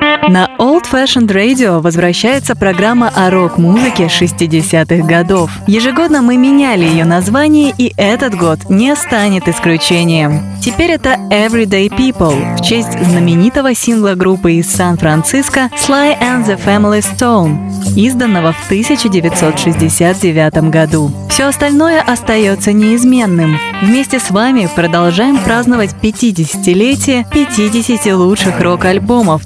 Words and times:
На 0.00 0.48
Old 0.58 0.67
Fashioned 0.90 1.28
Radio 1.28 1.80
возвращается 1.80 2.56
программа 2.56 3.12
о 3.14 3.30
рок-музыке 3.30 4.04
60-х 4.04 5.06
годов. 5.06 5.50
Ежегодно 5.66 6.22
мы 6.22 6.38
меняли 6.38 6.84
ее 6.84 7.04
название, 7.04 7.74
и 7.76 7.92
этот 7.98 8.34
год 8.34 8.70
не 8.70 8.96
станет 8.96 9.48
исключением. 9.48 10.40
Теперь 10.62 10.92
это 10.92 11.18
Everyday 11.30 11.88
People 11.88 12.56
в 12.56 12.62
честь 12.62 12.92
знаменитого 12.92 13.74
сингла 13.74 14.14
группы 14.14 14.54
из 14.54 14.70
Сан-Франциско 14.70 15.70
Sly 15.76 16.18
and 16.20 16.46
the 16.46 16.58
Family 16.62 17.00
Stone, 17.00 17.58
изданного 17.94 18.52
в 18.52 18.64
1969 18.66 20.70
году. 20.70 21.10
Все 21.28 21.44
остальное 21.44 22.02
остается 22.02 22.72
неизменным. 22.72 23.58
Вместе 23.80 24.18
с 24.18 24.30
вами 24.30 24.68
продолжаем 24.74 25.38
праздновать 25.38 25.94
50-летие 26.02 27.24
50 27.32 28.06
лучших 28.14 28.60
рок-альбомов 28.60 29.42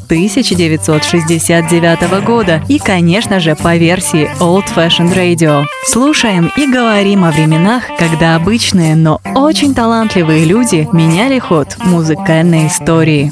1969 1.37 2.25
года 2.25 2.63
и, 2.69 2.79
конечно 2.79 3.41
же, 3.41 3.57
по 3.57 3.77
версии 3.77 4.29
Old 4.41 4.67
Fashioned 4.75 5.15
Radio. 5.15 5.65
Слушаем 5.87 6.53
и 6.57 6.67
говорим 6.67 7.25
о 7.25 7.31
временах, 7.31 7.85
когда 7.99 8.37
обычные, 8.37 8.97
но 8.97 9.21
очень 9.35 9.75
талантливые 9.75 10.45
люди 10.45 10.89
меняли 10.93 11.39
ход 11.39 11.77
музыкальной 11.79 12.67
истории. 12.67 13.31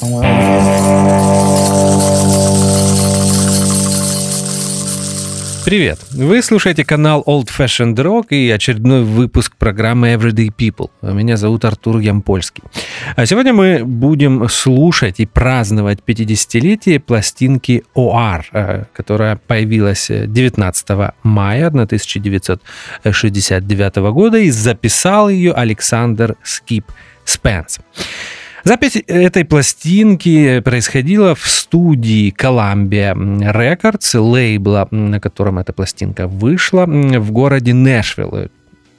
Привет! 5.64 5.98
Вы 6.12 6.42
слушаете 6.42 6.84
канал 6.87 7.23
Old 7.27 7.50
Fashioned 7.56 7.96
Rock 7.96 8.28
и 8.30 8.50
очередной 8.50 9.05
выпуск 9.05 9.56
программы 9.56 10.14
Everyday 10.14 10.50
People. 10.56 10.88
Меня 11.02 11.36
зовут 11.36 11.66
Артур 11.66 11.98
Ямпольский. 11.98 12.62
А 13.14 13.27
сегодня 13.27 13.52
мы 13.52 13.84
будем 13.84 14.48
слушать 14.48 15.20
и 15.20 15.27
праздновать 15.27 15.98
50-летие 16.06 16.98
пластинки 16.98 17.84
OR, 17.95 18.45
э, 18.52 18.84
которая 18.95 19.36
появилась 19.36 20.11
19 20.11 21.12
мая 21.22 21.66
1969 21.66 23.97
года 24.12 24.38
и 24.38 24.50
записал 24.50 25.28
ее 25.28 25.53
Александр 25.53 26.36
Скип 26.42 26.86
Спенс. 27.25 27.81
Запись 28.64 29.03
этой 29.06 29.44
пластинки 29.44 30.61
происходила 30.61 31.34
в 31.34 31.48
студии 31.48 32.34
Columbia 32.36 33.14
Records, 33.14 34.19
лейбла, 34.19 34.89
на 34.91 35.20
котором 35.20 35.58
эта 35.58 35.72
пластинка 35.72 36.27
вышла, 36.27 36.84
в 36.86 37.31
городе 37.31 37.72
Нэшвилл, 37.72 38.50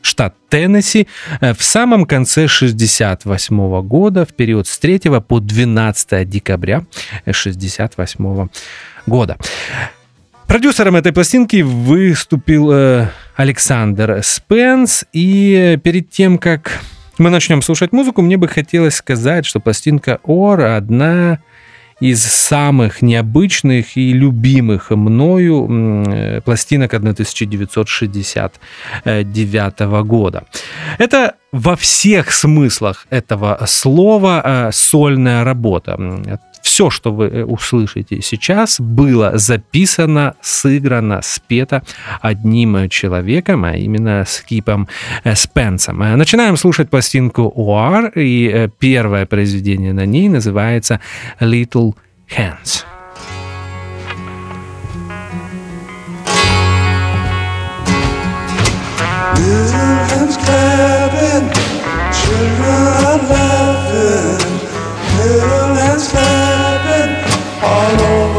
штат 0.02 0.36
Теннесси, 0.50 1.08
в 1.40 1.62
самом 1.62 2.06
конце 2.06 2.48
68 2.48 3.82
года, 3.82 4.26
в 4.26 4.34
период 4.34 4.68
с 4.68 4.80
3 4.80 5.00
по 5.28 5.40
12 5.40 6.28
декабря 6.28 6.84
68 7.30 8.48
года. 9.06 9.38
Продюсером 10.48 10.98
этой 10.98 11.14
пластинки 11.14 11.62
выступил 11.62 12.72
э, 12.74 13.08
Александр 13.38 14.20
Спенс, 14.22 15.06
и 15.14 15.80
перед 15.82 16.10
тем, 16.10 16.38
как 16.38 16.82
мы 17.22 17.30
начнем 17.30 17.62
слушать 17.62 17.92
музыку, 17.92 18.22
мне 18.22 18.38
бы 18.38 18.48
хотелось 18.48 18.96
сказать, 18.96 19.46
что 19.46 19.60
пластинка 19.60 20.20
Ор 20.24 20.62
одна 20.62 21.40
из 22.00 22.24
самых 22.24 23.04
необычных 23.04 23.96
и 23.96 24.12
любимых 24.12 24.90
мною 24.90 26.08
э, 26.10 26.42
пластинок 26.42 26.96
1969 26.96 29.80
года. 30.04 30.46
Это 30.98 31.36
во 31.52 31.76
всех 31.76 32.32
смыслах 32.32 33.06
этого 33.12 33.64
слова 33.68 34.42
э, 34.44 34.72
сольная 34.74 35.44
работа 35.44 36.00
все, 36.62 36.90
что 36.90 37.12
вы 37.12 37.26
э, 37.26 37.44
услышите 37.44 38.22
сейчас, 38.22 38.80
было 38.80 39.38
записано, 39.38 40.36
сыграно, 40.42 41.22
спето 41.24 41.84
одним 42.22 42.90
человеком, 42.90 43.66
а 43.66 43.74
именно 43.74 44.24
с 44.26 44.42
Кипом 44.42 44.88
э, 45.24 45.36
Спенсом. 45.36 46.02
Э, 46.02 46.16
начинаем 46.16 46.58
слушать 46.58 46.90
пластинку 46.90 47.44
«Уар», 47.44 48.12
и 48.16 48.70
первое 48.80 49.26
произведение 49.26 49.94
на 49.94 50.06
ней 50.06 50.30
называется 50.30 51.00
«Little 51.40 51.96
Hands». 52.38 52.86
Little 59.42 59.96
hands 60.10 60.38
clapping, 60.38 61.50
children 62.14 62.82
are 63.08 63.20
laughing, 63.30 64.40
little 65.18 65.76
hands 65.76 66.08
clapping. 66.10 66.41
Hello. 67.64 68.31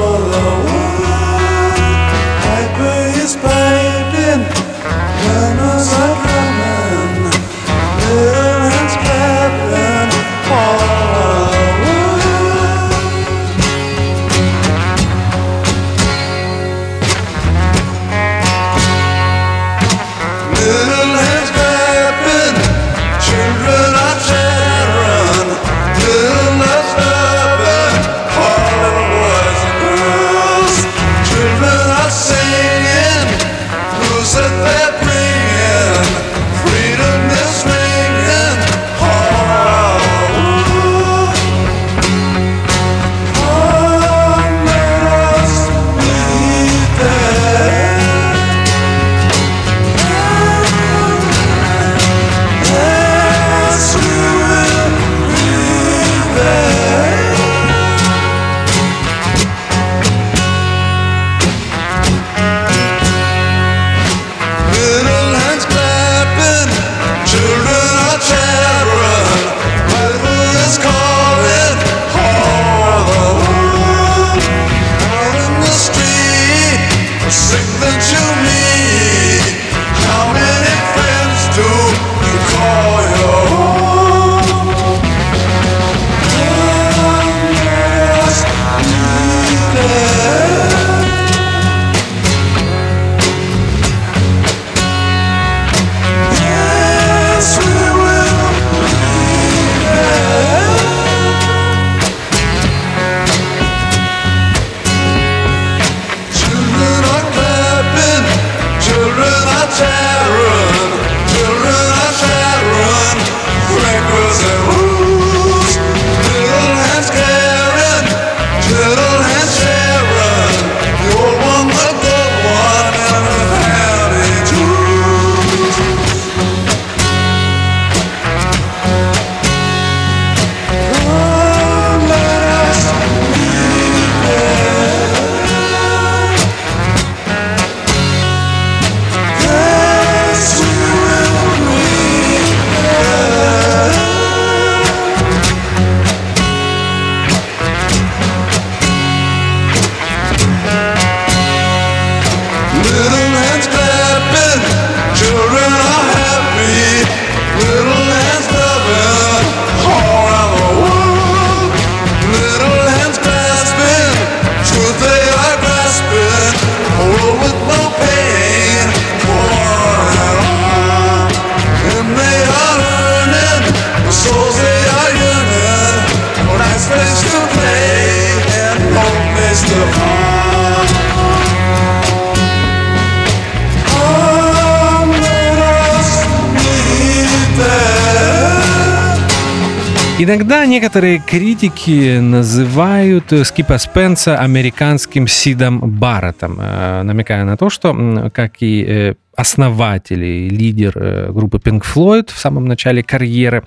Некоторые 190.93 191.23
критики 191.27 192.19
называют 192.19 193.33
Скипа 193.45 193.79
Спенса 193.79 194.39
американским 194.39 195.27
Сидом 195.27 195.81
Барреттом, 195.81 196.59
э, 196.61 197.03
намекая 197.03 197.47
на 197.47 197.57
то, 197.57 197.71
что, 197.71 198.31
как 198.35 198.57
и 198.61 198.85
э, 198.87 199.15
основатель 199.35 200.23
и 200.23 200.51
лидер 200.51 200.93
э, 200.97 201.33
группы 201.33 201.57
Pink 201.57 201.83
Floyd 201.83 202.31
в 202.31 202.39
самом 202.39 202.67
начале 202.67 203.03
карьеры, 203.03 203.65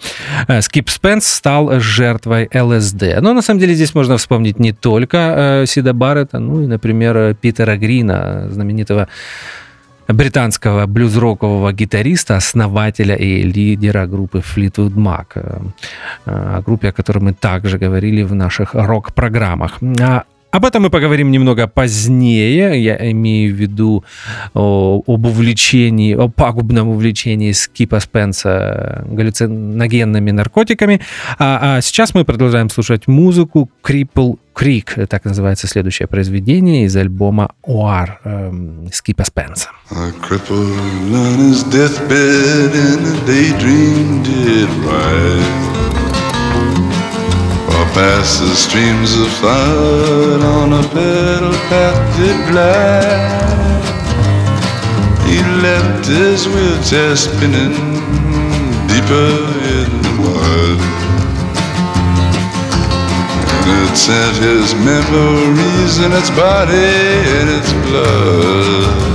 Скип 0.60 0.88
Спенс 0.88 1.25
стал 1.25 1.80
жертвой 1.80 2.48
ЛСД. 2.54 3.19
Но 3.22 3.33
на 3.33 3.42
самом 3.42 3.60
деле 3.60 3.74
здесь 3.74 3.95
можно 3.95 4.18
вспомнить 4.18 4.60
не 4.60 4.71
только 4.71 5.63
Сида 5.66 5.94
Баррета, 5.94 6.38
ну 6.38 6.62
и, 6.62 6.68
например, 6.68 7.33
Питера 7.42 7.75
Грина, 7.75 8.50
знаменитого 8.51 9.07
британского 10.07 10.86
блюз-рокового 10.86 11.74
гитариста, 11.74 12.38
основателя 12.38 13.16
и 13.16 13.44
лидера 13.44 14.07
группы 14.07 14.40
Fleetwood 14.40 14.94
Mac, 14.96 15.25
э, 15.36 15.60
о 16.25 16.62
группе, 16.62 16.90
о 16.90 16.92
которой 16.92 17.19
мы 17.19 17.34
также 17.34 17.78
говорили 17.78 18.24
в 18.24 18.34
наших 18.36 18.74
рок-программах. 18.74 19.80
А 20.02 20.24
об 20.56 20.63
этом 20.63 20.84
мы 20.84 20.90
поговорим 20.90 21.31
немного 21.31 21.68
позднее. 21.68 22.81
Я 22.81 23.12
имею 23.12 23.54
в 23.54 23.57
виду 23.57 24.06
о, 24.54 25.02
об 25.06 25.25
увлечении, 25.25 26.13
о 26.13 26.30
пагубном 26.30 26.88
увлечении 26.88 27.52
Скипа 27.52 28.00
Спенса 28.00 29.06
галлюциногенными 29.06 30.31
наркотиками. 30.31 31.02
А, 31.40 31.78
а 31.78 31.81
сейчас 31.81 32.13
мы 32.13 32.24
продолжаем 32.24 32.69
слушать 32.69 33.07
музыку 33.07 33.69
Cripple 33.84 34.38
Creek, 34.56 35.06
так 35.07 35.25
называется 35.25 35.68
следующее 35.68 36.07
произведение 36.07 36.86
из 36.86 36.96
альбома 36.96 37.52
«Оар» 37.68 38.22
эм, 38.24 38.88
Скипа 38.94 39.25
Спенса. 39.25 39.72
A 39.92 40.12
past 47.95 48.42
the 48.42 48.53
streams 48.53 49.15
of 49.15 49.31
flood 49.39 50.42
on 50.42 50.74
a 50.74 50.83
pedal 50.89 51.53
path 51.71 52.18
did 52.18 52.38
glide. 52.51 53.86
He 55.25 55.39
left 55.63 56.06
his 56.06 56.45
wheelchair 56.45 57.15
spinning 57.15 57.71
deeper 58.92 59.31
in 59.75 59.88
the 60.03 60.12
mud. 60.19 60.80
And 63.63 63.89
it 63.89 63.95
sent 63.95 64.36
his 64.44 64.75
memories 64.75 65.97
in 66.06 66.12
its 66.12 66.31
body 66.31 66.92
and 67.38 67.47
its 67.50 67.71
blood. 67.88 69.15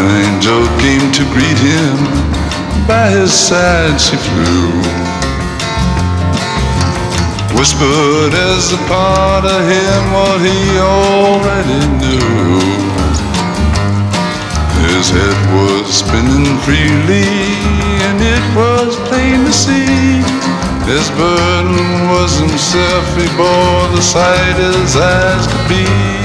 An 0.00 0.08
angel 0.24 0.64
came 0.80 1.12
to 1.12 1.24
greet 1.34 1.60
him, 1.60 1.96
by 2.88 3.10
his 3.10 3.34
side 3.34 4.00
she 4.00 4.16
flew. 4.16 4.72
Whispered 7.52 8.32
as 8.32 8.72
a 8.72 8.80
part 8.88 9.44
of 9.44 9.60
him 9.68 10.02
what 10.16 10.40
he 10.40 10.60
already 10.80 11.82
knew. 12.00 12.60
His 14.88 15.10
head 15.10 15.38
was 15.52 15.92
spinning 15.92 16.56
freely, 16.64 17.60
and 18.08 18.18
it 18.22 18.44
was 18.56 18.96
plain 19.10 19.44
to 19.44 19.52
see. 19.52 20.24
His 20.88 21.10
burden 21.10 22.08
was 22.08 22.38
himself, 22.38 23.04
he 23.18 23.28
bore 23.36 23.84
the 23.94 24.00
sight 24.00 24.56
his 24.56 24.96
eyes 24.96 25.46
could 25.46 25.68
be. 25.68 26.19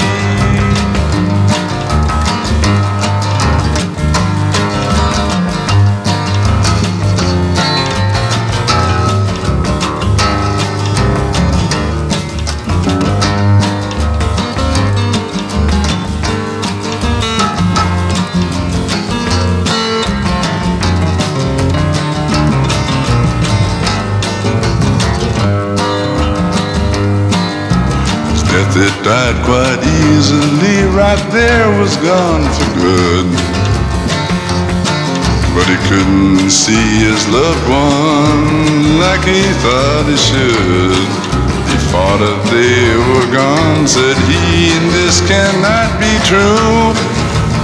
He 40.08 40.18
should. 40.18 41.10
He 41.70 41.78
thought 41.90 42.22
if 42.22 42.42
they 42.54 42.94
were 43.10 43.30
gone, 43.34 43.88
said 43.88 44.18
he, 44.30 44.74
and 44.78 44.88
this 44.94 45.22
cannot 45.26 45.90
be 45.98 46.14
true. 46.30 46.94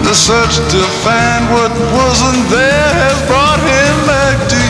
The 0.06 0.16
search 0.18 0.58
to 0.74 0.82
find 1.06 1.44
what 1.54 1.72
wasn't 1.94 2.44
there 2.50 2.92
has 3.06 3.18
brought 3.30 3.62
him 3.62 3.96
back 4.10 4.38
to 4.50 4.61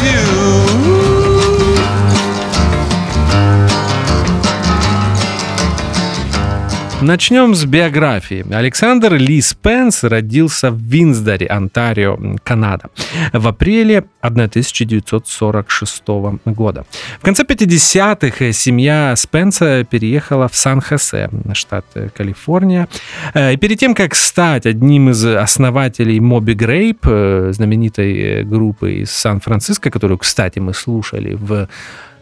Начнем 7.02 7.56
с 7.56 7.66
биографии. 7.66 8.46
Александр 8.54 9.16
Ли 9.16 9.42
Спенс 9.42 10.04
родился 10.04 10.70
в 10.70 10.80
Винсдоре, 10.80 11.48
Онтарио, 11.48 12.20
Канада, 12.44 12.92
в 13.34 13.48
апреле 13.48 14.06
1946 14.22 16.04
года. 16.46 16.86
В 17.20 17.24
конце 17.24 17.44
50-х 17.44 18.52
семья 18.52 19.16
Спенса 19.16 19.84
переехала 19.84 20.48
в 20.48 20.56
Сан-Хосе, 20.56 21.32
штат 21.54 21.86
Калифорния. 22.16 22.88
И 23.36 23.58
перед 23.58 23.80
тем, 23.80 23.96
как 23.96 24.14
стать 24.14 24.68
одним 24.68 25.10
из 25.10 25.26
основателей 25.26 26.20
Моби 26.20 26.54
Грейп, 26.54 27.04
знаменитой 27.04 28.44
группы 28.44 29.02
из 29.02 29.10
Сан-Франциско, 29.10 29.90
которую, 29.90 30.20
кстати, 30.20 30.60
мы 30.60 30.76
слушали 30.76 31.34
в 31.34 31.68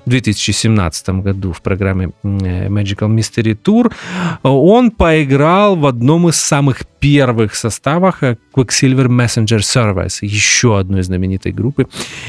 в 0.10 0.12
2017 0.12 1.10
году 1.10 1.54
в 1.54 1.62
программе 1.62 2.10
Magical 2.24 3.10
Mystery 3.16 3.56
Tour, 3.64 3.94
он 4.42 4.90
поиграл 4.90 5.76
в 5.76 5.86
одном 5.86 6.28
из 6.30 6.36
самых 6.36 6.88
первых 7.00 7.54
составах 7.54 8.24
Quicksilver 8.24 9.08
Messenger 9.08 9.60
Service, 9.60 10.18
еще 10.22 10.80
одной 10.80 11.04
знаменитой 11.04 11.52
группы 11.52 11.88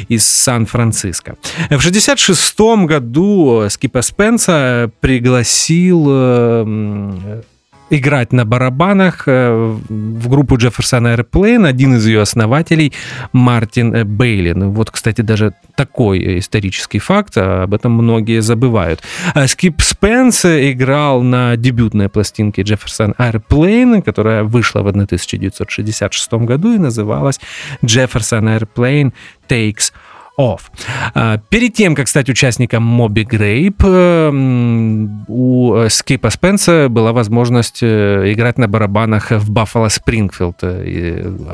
из 0.08 0.26
Сан-Франциско. 0.26 1.36
В 1.70 1.86
1966 1.86 2.60
году 2.86 3.64
Скипа 3.70 4.02
Спенса 4.02 4.90
пригласил 5.00 6.04
играть 7.90 8.32
на 8.32 8.44
барабанах 8.44 9.24
э, 9.26 9.76
в 9.88 10.28
группу 10.28 10.56
Jefferson 10.56 11.16
Airplane 11.16 11.66
один 11.66 11.96
из 11.96 12.06
ее 12.06 12.22
основателей 12.22 12.92
Мартин 13.32 14.06
Бейлин. 14.06 14.70
Вот, 14.70 14.90
кстати, 14.90 15.20
даже 15.20 15.52
такой 15.74 16.38
исторический 16.38 17.00
факт, 17.00 17.36
а 17.36 17.64
об 17.64 17.74
этом 17.74 17.92
многие 17.92 18.40
забывают. 18.40 19.02
А 19.34 19.46
Скип 19.46 19.82
Спенс 19.82 20.44
играл 20.44 21.22
на 21.22 21.56
дебютной 21.56 22.08
пластинке 22.08 22.62
Jefferson 22.62 23.14
Airplane, 23.16 24.02
которая 24.02 24.44
вышла 24.44 24.82
в 24.82 24.86
1966 24.86 26.32
году 26.32 26.74
и 26.74 26.78
называлась 26.78 27.40
Jefferson 27.82 28.58
Airplane 28.58 29.12
Takes 29.48 29.92
Off. 30.40 30.60
А, 31.14 31.38
перед 31.50 31.74
тем, 31.74 31.94
как 31.94 32.08
стать 32.08 32.30
участником 32.30 32.82
Моби 32.82 33.24
Грейп, 33.24 33.82
э, 33.84 34.30
у 35.28 35.74
э, 35.74 35.90
Скипа 35.90 36.30
Спенса 36.30 36.88
была 36.88 37.12
возможность 37.12 37.82
э, 37.82 38.32
играть 38.32 38.56
на 38.56 38.66
барабанах 38.66 39.32
в 39.32 39.50
Баффало 39.50 39.88
Спрингфилд, 39.88 40.62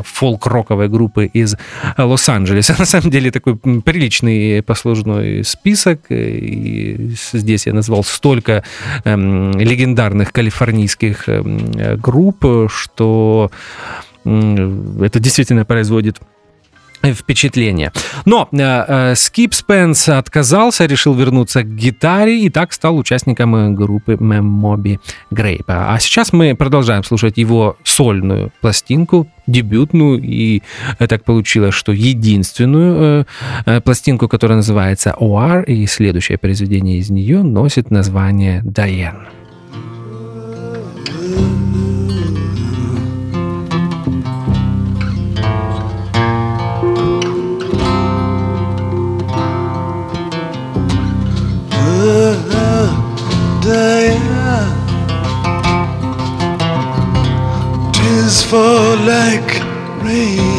фолк-роковой 0.04 0.88
группы 0.88 1.26
из 1.26 1.56
Лос-Анджелеса. 1.98 2.76
На 2.78 2.84
самом 2.84 3.10
деле 3.10 3.32
такой 3.32 3.56
приличный 3.56 4.62
послужной 4.62 5.42
список. 5.42 6.02
И 6.10 7.10
здесь 7.32 7.66
я 7.66 7.72
назвал 7.72 8.04
столько 8.04 8.62
эм, 9.04 9.50
легендарных 9.58 10.32
калифорнийских 10.32 11.28
эм, 11.28 11.72
групп, 11.96 12.70
что 12.70 13.50
это 14.24 15.20
действительно 15.20 15.64
производит 15.64 16.20
впечатление. 17.02 17.92
Но 18.24 18.48
э, 18.52 18.56
э, 18.58 19.14
Скип 19.14 19.54
Спенс 19.54 20.08
отказался, 20.08 20.86
решил 20.86 21.14
вернуться 21.14 21.62
к 21.62 21.74
гитаре 21.74 22.42
и 22.42 22.50
так 22.50 22.72
стал 22.72 22.96
участником 22.96 23.74
группы 23.74 24.16
Моби 24.18 25.00
Грейп. 25.30 25.64
А 25.68 25.98
сейчас 25.98 26.32
мы 26.32 26.54
продолжаем 26.54 27.04
слушать 27.04 27.38
его 27.38 27.76
сольную 27.84 28.52
пластинку, 28.60 29.28
дебютную, 29.46 30.20
и 30.22 30.62
так 30.98 31.24
получилось, 31.24 31.74
что 31.74 31.92
единственную 31.92 33.26
э, 33.64 33.80
пластинку, 33.80 34.28
которая 34.28 34.56
называется 34.56 35.14
OR, 35.18 35.64
и 35.64 35.86
следующее 35.86 36.38
произведение 36.38 36.98
из 36.98 37.10
нее 37.10 37.42
носит 37.42 37.90
название. 37.90 38.62
Tis 38.76 39.14
me. 60.06 60.55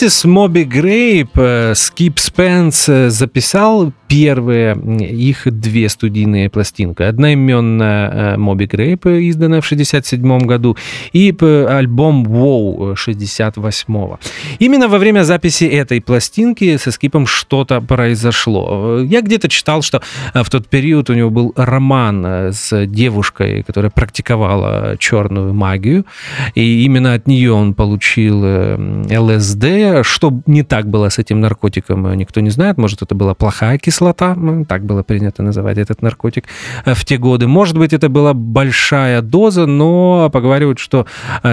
Вместе 0.00 0.18
с 0.18 0.24
Моби 0.24 0.64
Грейп 0.64 1.32
э, 1.34 1.74
Скип 1.74 2.18
Спенс 2.20 2.88
э, 2.88 3.10
записал 3.10 3.92
первые 4.08 4.74
их 4.74 5.42
две 5.44 5.88
студийные 5.88 6.48
пластинки. 6.48 7.02
Одноименная 7.02 8.36
Моби 8.38 8.64
Грейп, 8.64 9.06
изданная 9.06 9.60
в 9.60 9.66
67 9.66 10.38
году, 10.46 10.76
и 11.12 11.32
альбом 11.68 12.24
Wow 12.26 12.96
68 12.96 14.16
Именно 14.58 14.88
во 14.88 14.98
время 14.98 15.22
записи 15.22 15.64
этой 15.64 16.00
пластинки 16.00 16.76
со 16.78 16.90
Скипом 16.90 17.26
что-то 17.26 17.80
произошло. 17.80 19.00
Я 19.00 19.20
где-то 19.20 19.48
читал, 19.48 19.82
что 19.82 20.02
в 20.34 20.50
тот 20.50 20.66
период 20.66 21.08
у 21.10 21.14
него 21.14 21.30
был 21.30 21.52
роман 21.54 22.24
с 22.52 22.86
девушкой, 22.86 23.62
которая 23.62 23.90
практиковала 23.90 24.96
черную 24.98 25.54
магию, 25.54 26.04
и 26.56 26.84
именно 26.84 27.14
от 27.14 27.28
нее 27.28 27.52
он 27.52 27.74
получил 27.74 28.44
ЛСД. 29.08 29.89
Что 30.02 30.32
не 30.46 30.62
так 30.62 30.88
было 30.88 31.08
с 31.08 31.18
этим 31.18 31.40
наркотиком, 31.40 32.14
никто 32.14 32.40
не 32.40 32.50
знает. 32.50 32.78
Может, 32.78 33.02
это 33.02 33.14
была 33.14 33.34
плохая 33.34 33.78
кислота, 33.78 34.34
ну, 34.34 34.64
так 34.64 34.84
было 34.84 35.02
принято 35.02 35.42
называть 35.42 35.78
этот 35.78 36.02
наркотик 36.02 36.44
в 36.84 37.04
те 37.04 37.16
годы. 37.16 37.46
Может 37.46 37.78
быть, 37.78 37.92
это 37.92 38.08
была 38.08 38.34
большая 38.34 39.22
доза, 39.22 39.66
но 39.66 40.30
поговаривают, 40.32 40.78
что 40.78 41.06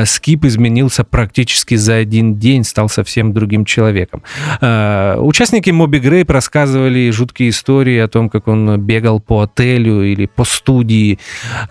Скип 0.05 0.45
изменился 0.45 1.03
практически 1.03 1.75
за 1.75 1.95
один 1.95 2.37
день, 2.37 2.63
стал 2.63 2.89
совсем 2.89 3.33
другим 3.33 3.65
человеком. 3.65 4.23
Участники 4.61 5.69
Моби 5.71 5.99
Грейп 5.99 6.29
рассказывали 6.29 7.09
жуткие 7.11 7.49
истории 7.49 7.97
о 7.99 8.07
том, 8.07 8.29
как 8.29 8.47
он 8.47 8.79
бегал 8.79 9.19
по 9.19 9.41
отелю 9.41 10.03
или 10.03 10.25
по 10.25 10.43
студии 10.43 11.19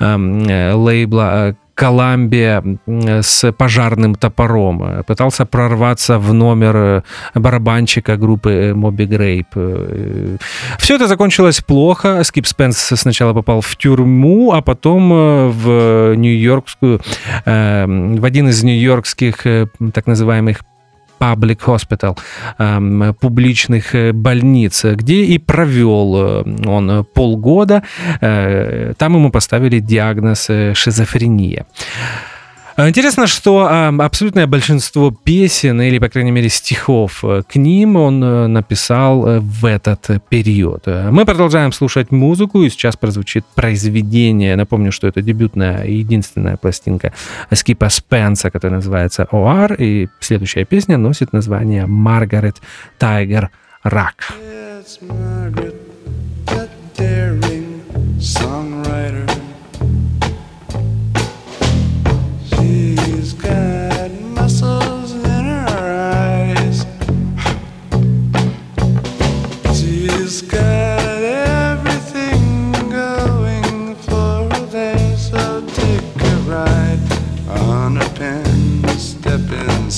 лейбла 0.00 1.56
Коламбия 1.76 2.64
с 2.86 3.52
пожарным 3.52 4.14
топором, 4.14 5.04
пытался 5.06 5.44
прорваться 5.44 6.18
в 6.18 6.32
номер 6.32 7.04
барабанщика 7.34 8.16
группы 8.16 8.72
Моби 8.74 9.04
Грейп. 9.04 9.48
Все 10.78 10.96
это 10.96 11.06
закончилось 11.06 11.60
плохо. 11.60 12.24
Скип 12.24 12.46
Спенс 12.46 12.78
сначала 12.78 13.34
попал 13.34 13.60
в 13.60 13.76
тюрьму, 13.76 14.52
а 14.52 14.62
потом 14.62 15.50
в 15.50 16.14
нью-йоркскую, 16.16 17.00
в 17.44 18.24
один 18.24 18.48
из 18.48 18.62
нью-йоркских 18.64 19.68
так 19.92 20.06
называемых 20.06 20.62
Public 21.18 21.58
Hospital, 21.66 22.18
эм, 22.58 23.14
публичных 23.14 23.94
больниц, 24.14 24.84
где 24.84 25.24
и 25.24 25.38
провел 25.38 26.44
он 26.66 27.04
полгода. 27.14 27.82
Там 28.20 29.14
ему 29.14 29.30
поставили 29.30 29.80
диагноз 29.80 30.50
шизофрения. 30.74 31.66
А, 32.76 32.90
интересно, 32.90 33.26
что 33.26 33.66
а, 33.66 33.88
абсолютное 33.88 34.46
большинство 34.46 35.10
песен, 35.10 35.80
или, 35.80 35.98
по 35.98 36.10
крайней 36.10 36.30
мере, 36.30 36.50
стихов 36.50 37.24
э, 37.24 37.42
к 37.48 37.56
ним 37.56 37.96
он 37.96 38.22
э, 38.22 38.46
написал 38.48 39.26
э, 39.26 39.40
в 39.40 39.64
этот 39.64 40.22
период. 40.28 40.86
Мы 40.86 41.24
продолжаем 41.24 41.72
слушать 41.72 42.10
музыку, 42.10 42.62
и 42.62 42.68
сейчас 42.68 42.96
прозвучит 42.96 43.46
произведение. 43.54 44.56
Напомню, 44.56 44.92
что 44.92 45.06
это 45.06 45.22
дебютная 45.22 45.84
и 45.84 45.94
единственная 45.94 46.58
пластинка 46.58 47.14
Скипа 47.50 47.88
Спенса, 47.88 48.50
которая 48.50 48.76
называется 48.76 49.26
«ОАР», 49.30 49.76
и 49.78 50.08
следующая 50.20 50.66
песня 50.66 50.98
носит 50.98 51.32
название 51.32 51.86
«Маргарет 51.86 52.56
Тайгер 52.98 53.50
Рак». 53.84 54.34
It's 54.38 55.00
Margaret, 55.00 55.74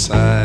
side. 0.09 0.38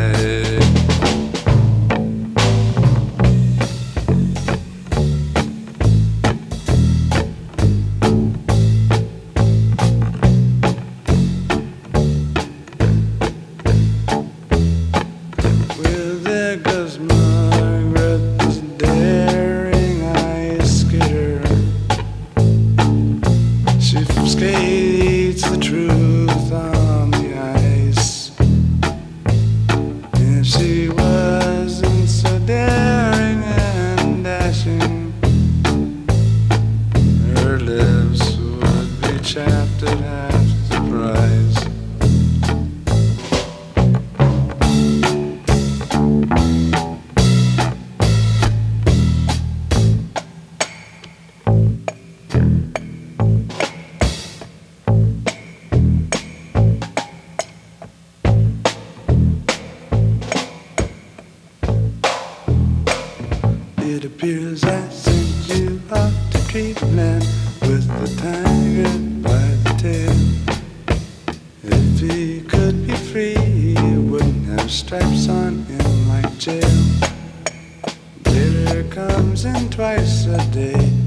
twice 79.74 80.26
a 80.26 80.38
day. 80.52 81.03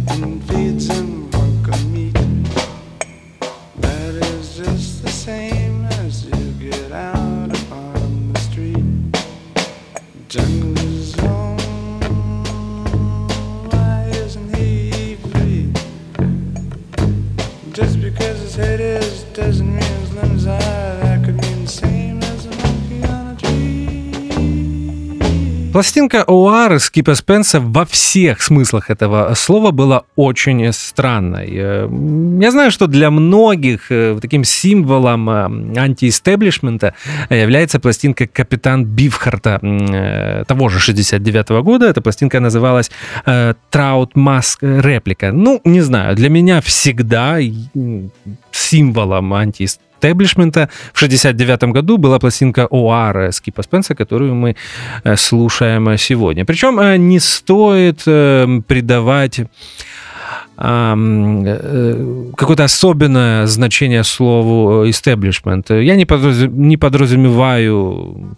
Пластинка 25.78 26.24
Оар 26.28 26.80
Скипа 26.80 27.14
Спенса 27.14 27.60
во 27.60 27.86
всех 27.86 28.42
смыслах 28.42 28.90
этого 28.90 29.36
слова 29.36 29.70
была 29.70 30.06
очень 30.16 30.74
странной. 30.74 31.50
Э, 31.54 31.88
я 32.42 32.50
знаю, 32.50 32.72
что 32.72 32.88
для 32.88 33.12
многих 33.12 33.92
э, 33.92 34.18
таким 34.20 34.44
символом 34.44 35.30
э, 35.30 35.80
антиэстеблишмента 35.80 36.96
является 37.30 37.80
пластинка 37.80 38.26
«Капитан 38.26 38.86
Бифхарта» 38.86 39.60
того 40.48 40.70
же 40.70 40.80
69 40.80 41.52
-го 41.52 41.62
года. 41.62 41.86
Эта 41.86 42.02
пластинка 42.02 42.40
называлась 42.40 42.90
«Траут 43.70 44.16
Маск 44.16 44.64
Реплика». 44.64 45.32
Ну, 45.32 45.62
не 45.64 45.82
знаю, 45.82 46.16
для 46.16 46.30
меня 46.30 46.60
всегда 46.60 47.38
символом 48.52 49.32
антиэстеблишмента 49.32 49.88
Эстеблишмента. 49.98 50.70
В 50.94 51.00
69 51.00 51.64
году 51.74 51.98
была 51.98 52.20
пластинка 52.20 52.68
Оара 52.72 53.32
Скипа 53.32 53.64
Спенса, 53.64 53.96
которую 53.96 54.36
мы 54.36 54.56
э, 55.04 55.16
слушаем 55.16 55.98
сегодня. 55.98 56.46
Причем 56.46 56.80
э, 56.80 56.98
не 56.98 57.20
стоит 57.20 58.04
э, 58.06 58.62
придавать 58.68 59.42
какое-то 60.60 62.64
особенное 62.64 63.46
значение 63.46 64.04
слову 64.04 64.90
«истеблишмент». 64.90 65.70
Я 65.70 65.96
не, 65.96 66.78
подразумеваю 66.78 68.36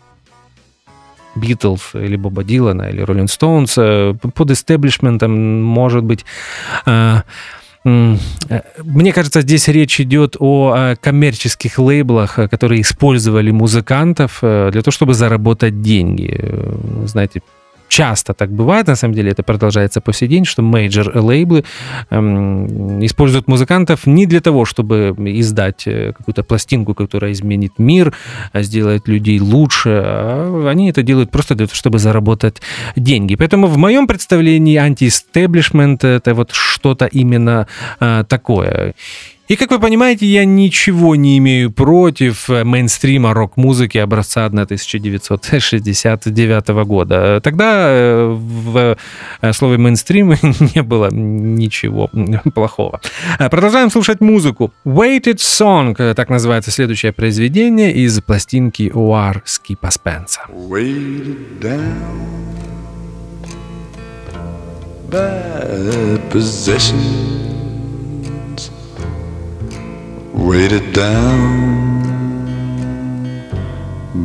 Битлз 1.36 1.92
или 1.94 2.18
Боба 2.18 2.44
Дилана 2.44 2.90
или 2.90 3.00
Роллинг 3.00 3.32
Стоунс. 3.32 3.76
Под 3.76 4.52
истеблишментом 4.52 5.64
может 5.64 6.04
быть 6.04 6.26
Э, 6.86 7.22
мне 7.86 9.14
кажется, 9.14 9.42
здесь 9.42 9.68
речь 9.68 10.02
идет 10.02 10.36
о 10.40 10.96
коммерческих 11.00 11.80
лейблах, 11.80 12.40
э, 12.40 12.48
которые 12.48 12.82
использовали 12.82 13.52
музыкантов 13.52 14.40
э, 14.42 14.70
для 14.72 14.82
того, 14.82 14.92
чтобы 14.92 15.14
заработать 15.14 15.82
деньги. 15.82 16.40
Знаете, 17.06 17.42
часто 17.90 18.34
так 18.34 18.50
бывает, 18.52 18.88
на 18.88 18.96
самом 18.96 19.16
деле 19.16 19.32
это 19.32 19.44
продолжается 19.44 20.00
по 20.00 20.14
сей 20.14 20.30
день, 20.30 20.46
что 20.46 20.62
мейджор-лейблы 20.62 21.66
эм, 22.10 23.06
используют 23.06 23.48
музыкантов 23.48 24.08
не 24.08 24.26
для 24.26 24.40
того, 24.40 24.66
чтобы 24.66 25.14
издать 25.40 25.88
э, 25.88 26.14
какую-то 26.18 26.44
пластинку, 26.44 26.94
которая 26.94 27.32
изменит 27.32 27.74
мир, 27.80 28.14
а 28.54 28.62
сделает 28.62 29.08
людей 29.08 29.40
лучше, 29.40 29.90
а 29.90 30.70
они 30.70 30.90
это 30.90 31.04
делают 31.04 31.32
просто 31.32 31.56
для 31.56 31.68
того, 31.68 31.76
чтобы 31.76 32.00
заработать 32.00 32.62
деньги. 32.96 33.36
Поэтому 33.36 33.68
в 33.68 33.78
моем 33.78 34.08
представлении 34.08 34.78
anti-establishment 34.78 36.04
это 36.04 36.34
вот 36.34 36.52
что-то 36.52 37.06
именно 37.06 37.68
э, 38.00 38.24
такое. 38.28 38.94
И, 39.50 39.56
как 39.56 39.72
вы 39.72 39.80
понимаете, 39.80 40.28
я 40.28 40.46
ничего 40.46 41.16
не 41.16 41.40
имею 41.40 41.72
против 41.72 42.52
э, 42.52 42.64
мейнстрима 42.64 43.34
рок-музыки 43.34 43.98
образца 43.98 44.46
1969 44.46 46.68
года. 46.86 47.42
Тогда 47.44 47.88
э, 47.90 48.28
в 48.28 48.96
э, 49.42 49.54
слове 49.54 49.80
мейнстрим 49.80 50.30
не 50.76 50.84
было 50.84 51.10
ничего 51.12 52.12
плохого. 52.54 53.02
Продолжаем 53.40 53.90
слушать 53.90 54.22
музыку. 54.22 54.72
Weighted 54.86 55.38
Song, 55.38 56.14
так 56.14 56.30
называется 56.30 56.70
следующее 56.70 57.12
произведение 57.12 57.92
из 57.92 58.22
пластинки 58.22 58.92
Оар 58.94 59.42
Скипа 59.46 59.90
Спенса. 59.90 60.42
By 65.10 66.20
possession 66.30 67.59
weighted 70.40 70.94
down 70.94 72.00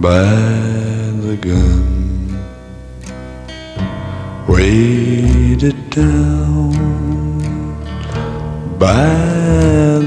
by 0.00 0.24
the 1.26 1.36
gun, 1.40 2.38
weighted 4.46 5.90
down 5.90 6.72
by 8.78 9.04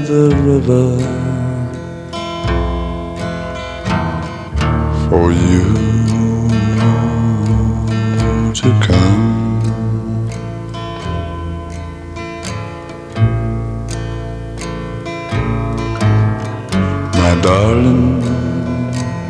the 0.08 0.34
river 0.48 0.96
for 5.08 5.30
you 5.32 5.64
to 8.54 8.68
come. 8.86 9.37
my 17.28 17.40
darling, 17.42 18.20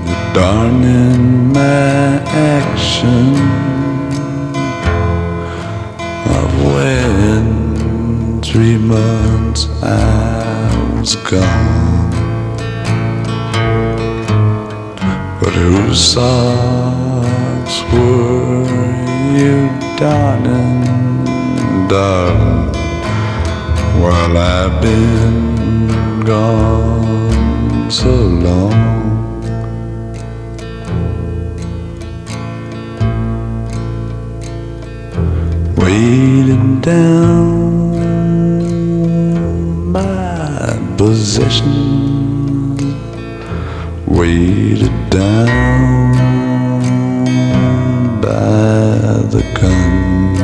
the 0.06 0.16
darn 0.32 0.84
in 0.84 1.52
my 1.52 2.22
action 2.60 3.34
of 6.38 6.50
when 6.66 8.40
three 8.40 8.78
months 8.78 9.66
I 9.82 10.94
was 10.94 11.16
gone. 11.16 12.10
But 15.40 15.54
whose 15.54 16.00
socks 16.12 17.76
were 17.92 18.62
you, 19.38 19.56
darning, 19.96 20.84
darling, 21.88 22.72
while 24.00 24.36
I've 24.38 24.80
been 24.80 26.20
gone? 26.24 27.27
so 27.90 28.10
long. 28.10 28.74
Waiting 35.76 36.80
down 36.80 37.92
my 39.92 40.94
possession. 40.96 41.98
weighted 44.18 45.10
down 45.10 46.12
by 48.20 49.22
the 49.32 49.42
gun, 49.60 50.34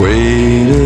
weighted. 0.00 0.79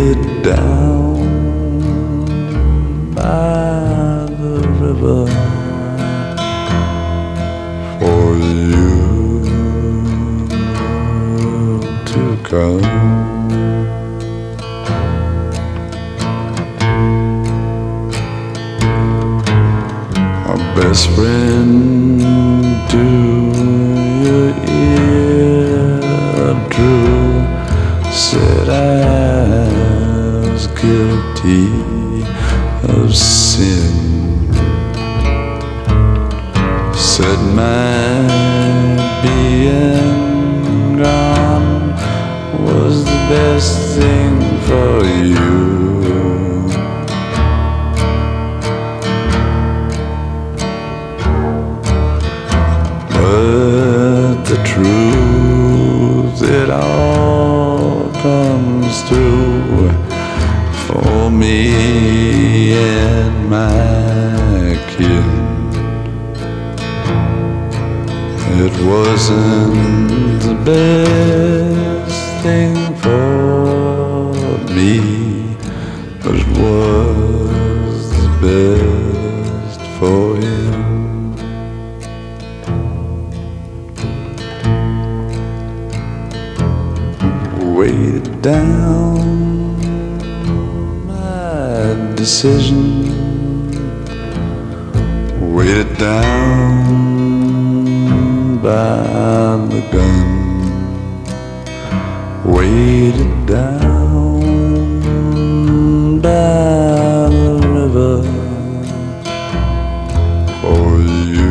for 110.64 111.02
you. 111.02 111.43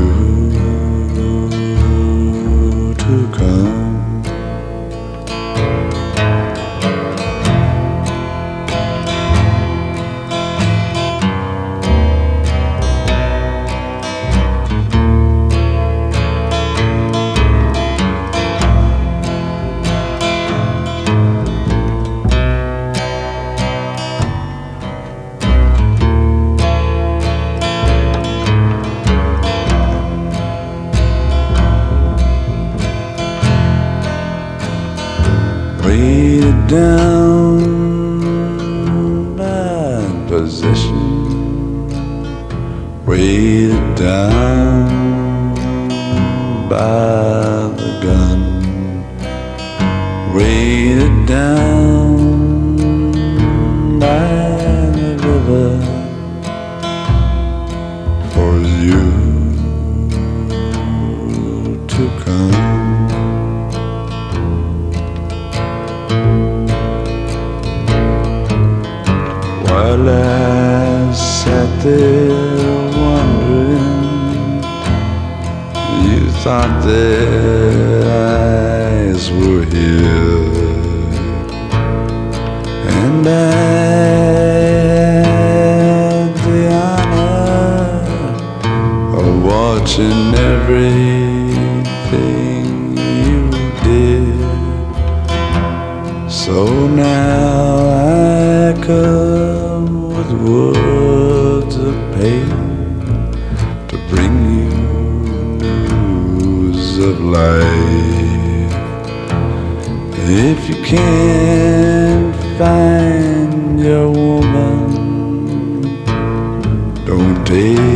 feio. 117.53 117.92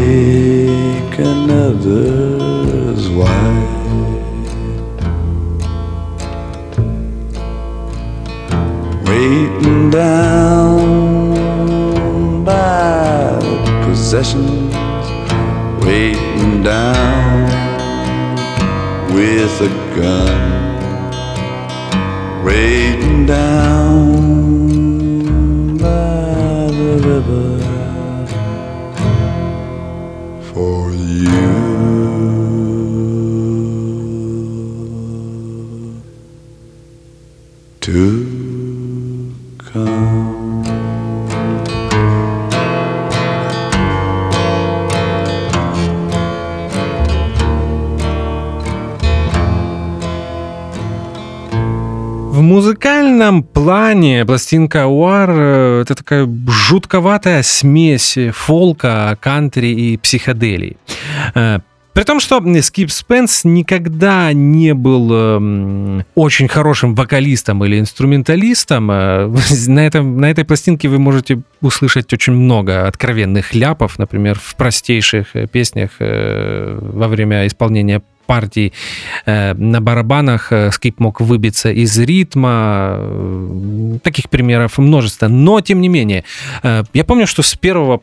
Пластинка 54.38 54.86
Уар 54.86 55.32
э, 55.32 55.82
это 55.82 55.96
такая 55.96 56.30
жутковатая 56.48 57.42
смесь 57.42 58.20
фолка, 58.34 59.18
кантри 59.20 59.70
и 59.70 59.98
психоделии. 59.98 60.78
Э, 61.34 61.60
При 61.94 62.04
том, 62.04 62.20
что 62.20 62.40
Скип 62.62 62.92
Спенс 62.92 63.46
никогда 63.46 64.32
не 64.34 64.76
был 64.76 65.12
эм, 65.12 66.06
очень 66.14 66.48
хорошим 66.48 66.94
вокалистом 66.94 67.66
или 67.66 67.80
инструменталистом, 67.80 68.92
э, 68.92 69.28
на, 69.68 69.80
этом, 69.80 70.18
на 70.18 70.30
этой 70.30 70.46
пластинке 70.46 70.88
вы 70.88 71.00
можете 71.00 71.42
услышать 71.62 72.14
очень 72.14 72.34
много 72.34 72.86
откровенных 72.86 73.56
ляпов, 73.56 73.98
например, 73.98 74.38
в 74.40 74.54
простейших 74.56 75.36
э, 75.36 75.48
песнях 75.48 75.90
э, 75.98 76.78
во 76.80 77.08
время 77.08 77.48
исполнения 77.48 78.04
партий 78.28 78.74
э, 79.26 79.54
на 79.54 79.82
барабанах 79.82 80.52
э, 80.52 80.72
Скип 80.72 81.00
мог 81.00 81.22
выбиться 81.22 81.72
из 81.72 81.98
ритма. 81.98 82.98
Э, 83.00 83.98
Таких 84.04 84.30
примеров 84.30 84.78
множество. 84.78 85.28
Но, 85.28 85.62
тем 85.62 85.82
не 85.82 85.90
менее, 85.90 86.24
я 86.94 87.04
помню, 87.06 87.26
что 87.26 87.42
с 87.42 87.56
первого 87.56 87.98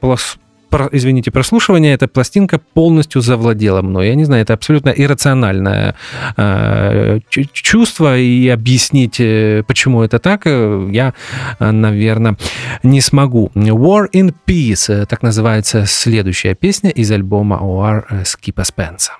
извините, 0.91 1.31
прослушивания 1.31 1.95
эта 1.95 2.09
пластинка 2.09 2.59
полностью 2.59 3.21
завладела 3.23 3.81
мной. 3.83 4.09
Я 4.09 4.15
не 4.17 4.25
знаю, 4.25 4.43
это 4.43 4.55
абсолютно 4.55 4.91
иррациональное 4.91 5.95
э, 6.37 7.21
чу- 7.29 7.49
чувство, 7.53 8.19
и 8.19 8.49
объяснить, 8.49 9.21
почему 9.67 10.03
это 10.03 10.19
так, 10.19 10.47
я, 10.47 11.15
наверное, 11.61 12.37
не 12.83 13.01
смогу. 13.01 13.53
War 13.55 14.09
in 14.13 14.35
Peace, 14.47 15.07
так 15.07 15.23
называется 15.23 15.87
следующая 15.87 16.55
песня 16.57 16.91
из 16.91 17.11
альбома 17.13 17.61
OR 17.63 18.25
Скипа 18.25 18.65
Спенса. 18.65 19.13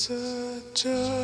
Such 0.00 0.86
a. 0.86 1.19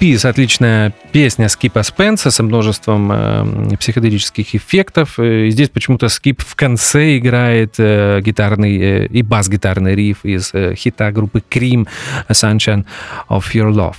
Peace 0.00 0.26
отличная 0.26 0.94
песня 1.12 1.50
Скипа 1.50 1.82
Спенса 1.82 2.30
со 2.30 2.42
множеством 2.42 3.12
э, 3.12 3.76
психоделических 3.76 4.54
эффектов. 4.54 5.18
И 5.18 5.50
здесь 5.50 5.68
почему-то 5.68 6.08
Скип 6.08 6.40
в 6.40 6.54
конце 6.54 7.18
играет 7.18 7.74
э, 7.76 8.22
гитарный 8.22 8.78
э, 8.78 9.06
и 9.08 9.22
бас-гитарный 9.22 9.94
риф 9.94 10.24
из 10.24 10.54
э, 10.54 10.74
хита 10.74 11.12
группы 11.12 11.42
Cream 11.50 11.86
Sunshine 12.30 12.86
of 13.28 13.42
Your 13.52 13.70
Love. 13.70 13.96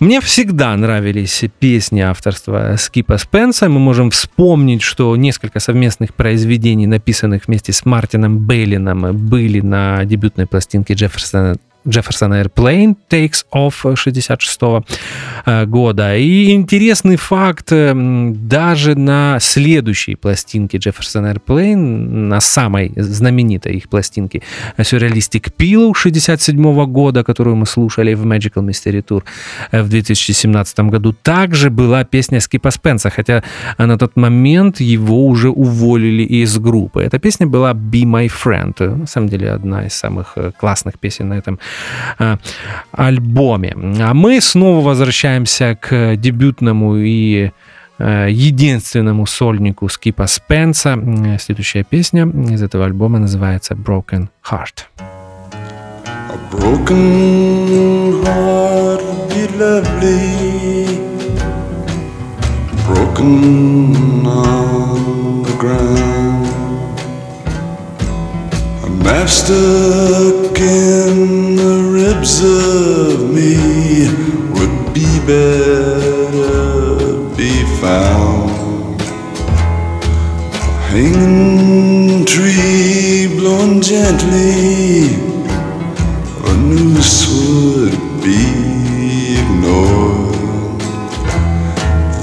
Мне 0.00 0.20
всегда 0.20 0.76
нравились 0.76 1.44
песни 1.60 2.00
авторства 2.00 2.74
Скипа 2.76 3.16
Спенса. 3.16 3.68
Мы 3.68 3.78
можем 3.78 4.10
вспомнить, 4.10 4.82
что 4.82 5.14
несколько 5.14 5.60
совместных 5.60 6.12
произведений, 6.14 6.88
написанных 6.88 7.46
вместе 7.46 7.72
с 7.72 7.84
Мартином 7.84 8.38
Бейлином, 8.38 9.16
были 9.16 9.60
на 9.60 10.04
дебютной 10.04 10.48
пластинке 10.48 10.94
Джефферсона 10.94 11.56
Jefferson 11.86 12.32
Airplane 12.32 12.96
Takes 13.08 13.44
Off 13.52 13.96
66 13.96 14.60
э, 15.46 15.66
года. 15.66 16.16
И 16.16 16.52
интересный 16.52 17.16
факт, 17.16 17.72
э, 17.72 17.94
даже 18.34 18.94
на 18.94 19.38
следующей 19.40 20.14
пластинке 20.14 20.78
Jefferson 20.78 21.34
Airplane, 21.34 21.76
на 21.76 22.40
самой 22.40 22.92
знаменитой 22.96 23.76
их 23.76 23.88
пластинке 23.88 24.42
Surrealistic 24.76 25.52
Pillow 25.56 25.94
67 25.94 26.86
года, 26.86 27.24
которую 27.24 27.56
мы 27.56 27.66
слушали 27.66 28.14
в 28.14 28.26
Magical 28.26 28.64
Mystery 28.64 29.02
Tour 29.02 29.22
э, 29.72 29.82
в 29.82 29.88
2017 29.88 30.80
году, 30.80 31.14
также 31.22 31.70
была 31.70 32.04
песня 32.04 32.40
Скипа 32.40 32.70
Спенса, 32.70 33.10
хотя 33.10 33.42
на 33.78 33.96
тот 33.98 34.16
момент 34.16 34.80
его 34.80 35.26
уже 35.26 35.48
уволили 35.48 36.22
из 36.22 36.58
группы. 36.58 37.02
Эта 37.02 37.18
песня 37.18 37.46
была 37.46 37.72
Be 37.72 38.04
My 38.04 38.30
Friend. 38.30 38.96
На 38.96 39.06
самом 39.06 39.28
деле 39.28 39.50
одна 39.50 39.86
из 39.86 39.94
самых 39.94 40.36
классных 40.58 40.98
песен 40.98 41.28
на 41.28 41.34
этом 41.34 41.58
Э, 41.58 41.69
альбоме. 42.92 43.76
А 44.00 44.14
мы 44.14 44.40
снова 44.40 44.84
возвращаемся 44.84 45.76
к 45.80 46.16
дебютному 46.16 46.96
и 46.96 47.50
э, 47.98 48.28
единственному 48.30 49.26
сольнику 49.26 49.88
Скипа 49.88 50.26
Спенса. 50.26 50.98
Следующая 51.38 51.84
песня 51.84 52.26
из 52.26 52.62
этого 52.62 52.84
альбома 52.84 53.18
называется 53.18 53.74
Broken 53.74 54.28
Heart. 54.50 54.86
A 56.30 56.36
broken 56.48 58.22
heart 58.24 59.02
would 59.02 59.28
be 59.30 59.48
lovely, 59.58 61.00
broken 62.86 64.24
on 64.24 65.42
the 65.42 65.56
ground. 65.58 66.19
Knife 69.02 69.30
stuck 69.30 70.60
in 70.60 71.56
the 71.56 71.74
ribs 71.90 72.42
of 72.42 73.30
me 73.34 74.08
would 74.52 74.94
be 74.94 75.08
better 75.26 77.24
be 77.34 77.64
found. 77.80 79.00
Hanging 80.90 82.26
tree 82.26 83.34
blowing 83.38 83.80
gently 83.80 85.14
a 86.44 86.52
noose 86.56 87.26
would 87.32 87.98
be 88.22 89.38
ignored. 89.40 90.80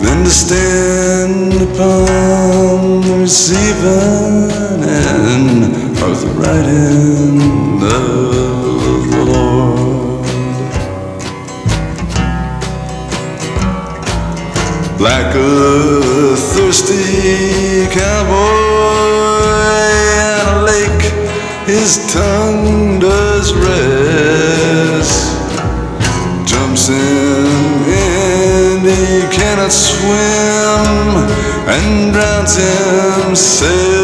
Then 0.04 0.24
to 0.26 0.30
stand 0.30 1.54
upon 1.54 3.02
the 3.02 3.18
receiving 3.22 4.52
end 4.88 5.77
the 6.16 6.28
right 6.40 6.66
of 7.84 9.12
the 9.12 9.24
Lord. 9.26 10.26
Like 15.02 15.36
a 15.36 16.36
thirsty 16.36 17.88
cowboy 17.92 18.38
at 20.16 20.46
a 20.48 20.64
lake, 20.64 21.06
his 21.68 21.98
tongue 22.14 23.00
does 23.00 23.54
rest. 23.54 25.36
Jumps 26.48 26.90
in 26.90 27.46
and 27.86 28.82
he 28.88 29.28
cannot 29.36 29.72
swim 29.72 31.28
and 31.68 32.14
drowns 32.14 32.56
himself 32.56 33.97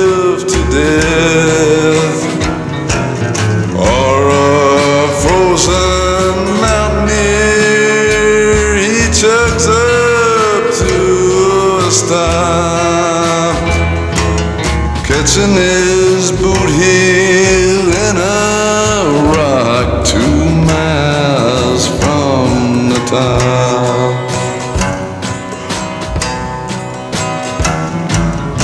catching 15.34 15.56
his 15.56 16.32
boot 16.32 16.69
heel 16.69 17.88
in 17.89 18.17
a 18.17 19.32
rock 19.36 20.06
two 20.06 20.46
miles 20.69 21.88
from 21.88 22.89
the 22.89 23.00
top. 23.10 24.13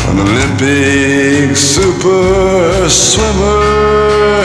An 0.09 0.19
Olympic 0.19 1.57
super 1.57 2.87
swimmer 2.87 4.43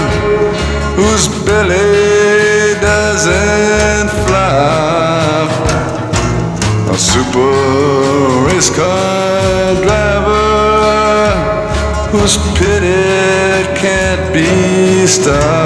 whose 0.96 1.28
belly 1.44 2.80
doesn't 2.80 4.08
flop 4.24 5.50
a 6.88 6.96
super 6.96 8.46
race 8.46 8.70
car 8.74 9.03
whose 12.24 12.38
pity 12.58 13.76
can't 13.76 14.32
be 14.32 15.06
stopped. 15.06 15.63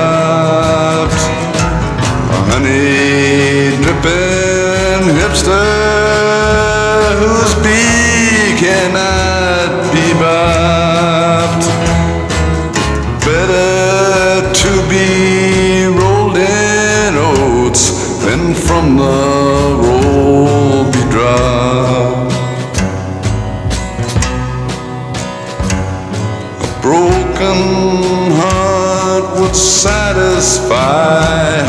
Satisfy, 30.40 31.66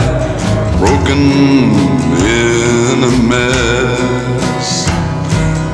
broken 0.77 1.21
in 2.21 3.03
a 3.03 3.09
mess. 3.27 4.87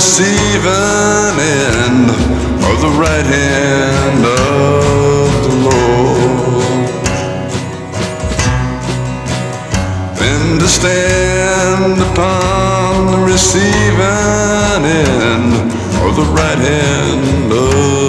receiving 0.00 1.36
end 1.38 2.08
of 2.70 2.76
the 2.80 2.92
right 2.98 3.26
hand 3.26 4.24
of 4.24 5.28
the 5.44 5.54
Lord. 5.68 6.88
Than 10.18 10.58
to 10.58 10.68
stand 10.68 12.00
upon 12.00 13.12
the 13.12 13.18
receiving 13.30 14.84
end 15.12 15.52
of 16.06 16.16
the 16.16 16.28
right 16.32 16.58
hand 16.58 17.52
of 17.52 17.99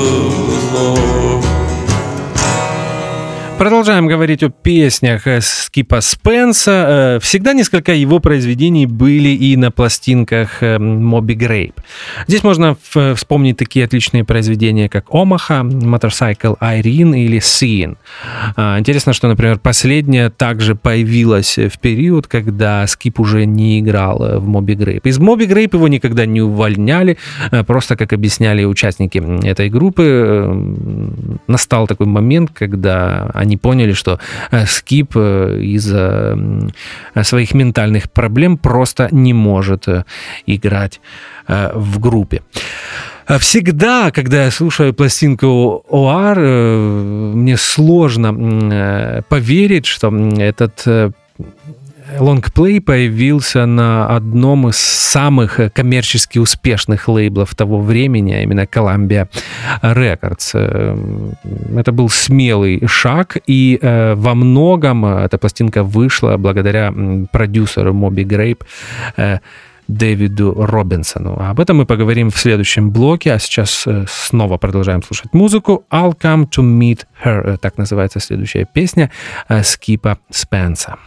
Продолжаем 3.61 4.07
говорить 4.07 4.41
о 4.41 4.49
песнях 4.49 5.27
э, 5.27 5.39
Скипа 5.39 6.01
Спенса. 6.01 6.71
Э, 6.71 7.19
всегда 7.21 7.53
несколько 7.53 7.93
его 7.93 8.17
произведений 8.17 8.87
были 8.87 9.29
и 9.29 9.55
на 9.55 9.69
пластинках 9.69 10.63
Моби 10.79 11.35
Грейп. 11.35 11.79
Здесь 12.27 12.43
можно 12.43 12.75
вспомнить 13.13 13.57
такие 13.57 13.85
отличные 13.85 14.23
произведения, 14.23 14.89
как 14.89 15.13
«Омаха», 15.13 15.61
«Motorcycle 15.63 16.57
Irene» 16.59 17.19
или 17.19 17.37
«Seeing». 17.37 17.97
А, 18.55 18.79
интересно, 18.79 19.13
что, 19.13 19.27
например, 19.27 19.59
последняя 19.59 20.31
также 20.31 20.73
появилась 20.73 21.59
в 21.59 21.77
период, 21.79 22.25
когда 22.25 22.87
Скип 22.87 23.19
уже 23.19 23.45
не 23.45 23.79
играл 23.79 24.23
э, 24.23 24.37
в 24.39 24.47
Моби 24.47 24.73
Грейп. 24.73 25.05
Из 25.05 25.19
Моби 25.19 25.45
Грейп 25.45 25.75
его 25.75 25.87
никогда 25.87 26.25
не 26.25 26.41
увольняли, 26.41 27.19
просто, 27.67 27.95
как 27.95 28.11
объясняли 28.11 28.63
участники 28.63 29.21
этой 29.45 29.69
группы, 29.69 30.51
настал 31.45 31.85
такой 31.85 32.07
момент, 32.07 32.49
когда 32.55 33.29
они 33.35 33.50
они 33.51 33.57
поняли, 33.57 33.93
что 33.93 34.19
э, 34.51 34.65
Скип 34.65 35.11
э, 35.15 35.59
из-за 35.61 36.37
своих 37.23 37.53
ментальных 37.53 38.09
проблем 38.09 38.57
просто 38.57 39.09
не 39.11 39.33
может 39.33 39.87
э, 39.87 40.05
играть 40.47 41.01
в 41.47 41.99
группе. 41.99 42.41
Всегда, 43.39 44.11
когда 44.11 44.45
я 44.45 44.51
слушаю 44.51 44.93
пластинку 44.93 45.83
ОАР, 45.89 46.39
мне 46.39 47.57
сложно 47.57 49.23
поверить, 49.27 49.85
что 49.85 50.13
этот 50.37 50.85
лонгплей 52.19 52.81
появился 52.81 53.65
на 53.65 54.07
одном 54.07 54.69
из 54.69 54.77
самых 55.11 55.59
коммерчески 55.73 56.39
успешных 56.39 57.07
лейблов 57.07 57.55
того 57.55 57.79
времени, 57.81 58.33
а 58.33 58.41
именно 58.41 58.61
Columbia 58.61 59.27
Records. 59.81 60.51
Эм, 60.53 61.33
это 61.77 61.91
был 61.91 62.09
смелый 62.09 62.81
шаг, 62.87 63.37
и 63.47 63.79
э, 63.81 64.15
во 64.15 64.35
многом 64.35 65.05
эта 65.05 65.37
пластинка 65.37 65.83
вышла 65.83 66.37
благодаря 66.37 66.93
продюсеру 67.31 67.93
Моби 67.93 68.23
Грейп 68.23 68.63
э, 69.17 69.39
Дэвиду 69.87 70.53
Робинсону. 70.53 71.37
Об 71.37 71.59
этом 71.59 71.77
мы 71.77 71.85
поговорим 71.85 72.29
в 72.29 72.37
следующем 72.37 72.91
блоке, 72.91 73.33
а 73.33 73.39
сейчас 73.39 73.83
э, 73.85 74.05
снова 74.07 74.57
продолжаем 74.57 75.03
слушать 75.03 75.33
музыку. 75.33 75.83
I'll 75.91 76.17
come 76.17 76.47
to 76.49 76.63
meet 76.63 77.05
her, 77.25 77.57
так 77.57 77.77
называется 77.77 78.19
следующая 78.19 78.65
песня 78.73 79.11
Скипа 79.63 80.17
Спенса. 80.29 80.97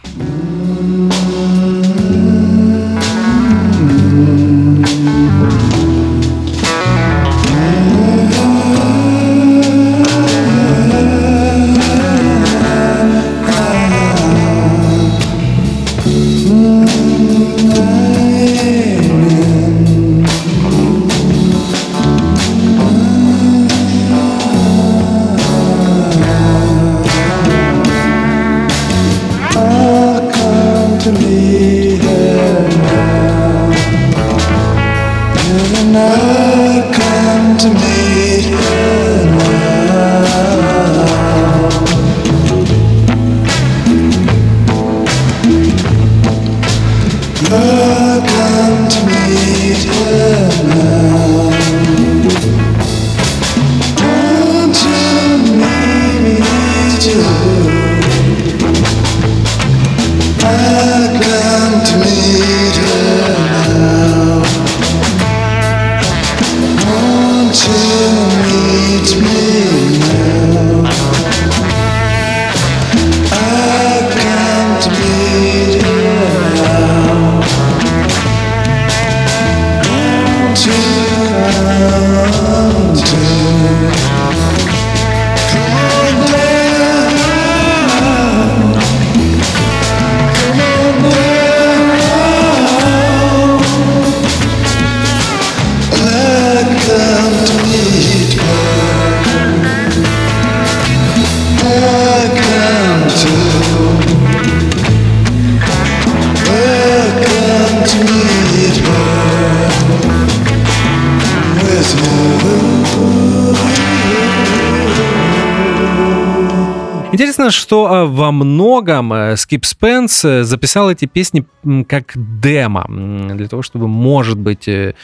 Интересно, 117.15 117.49
что 117.49 117.87
а, 117.89 118.05
во 118.05 118.33
многом 118.33 119.13
э, 119.13 119.37
Скип 119.37 119.63
Спенс 119.63 120.25
э, 120.25 120.43
записал 120.43 120.91
эти 120.91 121.05
песни 121.05 121.45
как 121.87 122.11
демо, 122.13 122.85
для 123.33 123.47
того, 123.47 123.61
чтобы, 123.61 123.87
может 123.87 124.37
быть, 124.37 124.67
э, 124.67 124.95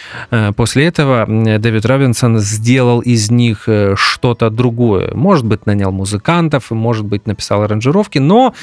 после 0.58 0.88
этого 0.88 1.26
Дэвид 1.26 1.86
Робинсон 1.86 2.40
сделал 2.40 3.00
из 3.00 3.32
них 3.32 3.70
что-то 3.96 4.50
другое. 4.50 5.14
Может 5.14 5.46
быть, 5.46 5.66
нанял 5.66 5.94
музыкантов, 5.94 6.70
может 6.72 7.06
быть, 7.06 7.28
написал 7.28 7.64
аранжировки, 7.64 8.20
но 8.20 8.54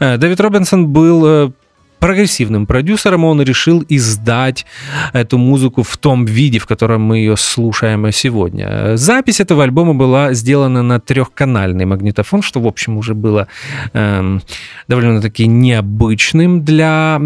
Дэвид 0.00 0.40
Робинсон 0.40 0.88
был 0.88 1.52
прогрессивным 1.98 2.66
продюсером, 2.66 3.24
он 3.24 3.42
решил 3.42 3.84
издать 3.88 4.66
эту 5.12 5.38
музыку 5.38 5.82
в 5.82 5.96
том 5.96 6.24
виде, 6.24 6.58
в 6.58 6.66
котором 6.66 7.02
мы 7.02 7.18
ее 7.18 7.36
слушаем 7.36 8.10
сегодня. 8.12 8.96
Запись 8.96 9.40
этого 9.40 9.64
альбома 9.64 9.94
была 9.94 10.34
сделана 10.34 10.82
на 10.82 11.00
трехканальный 11.00 11.84
магнитофон, 11.84 12.42
что, 12.42 12.60
в 12.60 12.66
общем, 12.66 12.96
уже 12.96 13.14
было 13.14 13.48
эм, 13.92 14.42
довольно-таки 14.88 15.46
необычным 15.46 16.64
для 16.64 17.18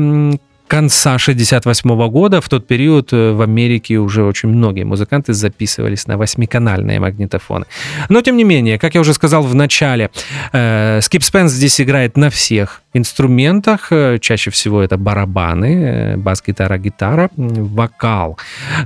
конца 0.71 1.19
68 1.19 2.09
года, 2.11 2.41
в 2.41 2.49
тот 2.49 2.67
период 2.67 3.13
э, 3.13 3.33
в 3.33 3.43
Америке 3.43 3.97
уже 3.97 4.23
очень 4.23 4.49
многие 4.49 4.85
музыканты 4.85 5.33
записывались 5.33 6.07
на 6.07 6.17
восьмиканальные 6.17 7.01
магнитофоны. 7.01 7.65
Но, 8.09 8.23
тем 8.23 8.37
не 8.37 8.45
менее, 8.45 8.79
как 8.79 8.95
я 8.95 9.01
уже 9.01 9.13
сказал 9.13 9.43
в 9.43 9.55
начале, 9.55 10.11
э, 10.53 11.01
Скип 11.03 11.23
Спенс 11.23 11.53
здесь 11.53 11.81
играет 11.81 12.17
на 12.17 12.31
всех 12.31 12.83
инструментах. 12.95 13.89
Э, 13.91 14.19
чаще 14.21 14.51
всего 14.51 14.81
это 14.81 14.97
барабаны, 14.97 16.17
бас-гитара, 16.17 16.79
гитара, 16.79 17.31
вокал. 17.37 18.39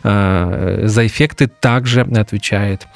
За 0.03 1.07
эффекты 1.07 1.49
также 1.49 2.01
отвечает 2.01 2.87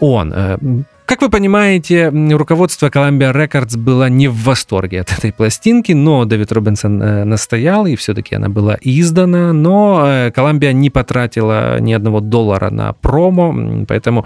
он. 0.00 0.84
Как 1.04 1.20
вы 1.20 1.28
понимаете, 1.28 2.08
руководство 2.08 2.88
Columbia 2.88 3.32
Records 3.32 3.76
было 3.76 4.08
не 4.08 4.28
в 4.28 4.44
восторге 4.44 5.00
от 5.00 5.12
этой 5.12 5.32
пластинки, 5.32 5.92
но 5.92 6.24
Дэвид 6.24 6.52
Робинсон 6.52 7.02
э, 7.02 7.24
настоял, 7.24 7.86
и 7.86 7.96
все-таки 7.96 8.36
она 8.36 8.48
была 8.48 8.78
издана, 8.80 9.52
но 9.52 10.04
э, 10.06 10.30
Columbia 10.30 10.72
не 10.72 10.90
потратила 10.90 11.80
ни 11.80 11.92
одного 11.92 12.20
доллара 12.20 12.70
на 12.70 12.92
промо, 12.92 13.84
поэтому 13.86 14.24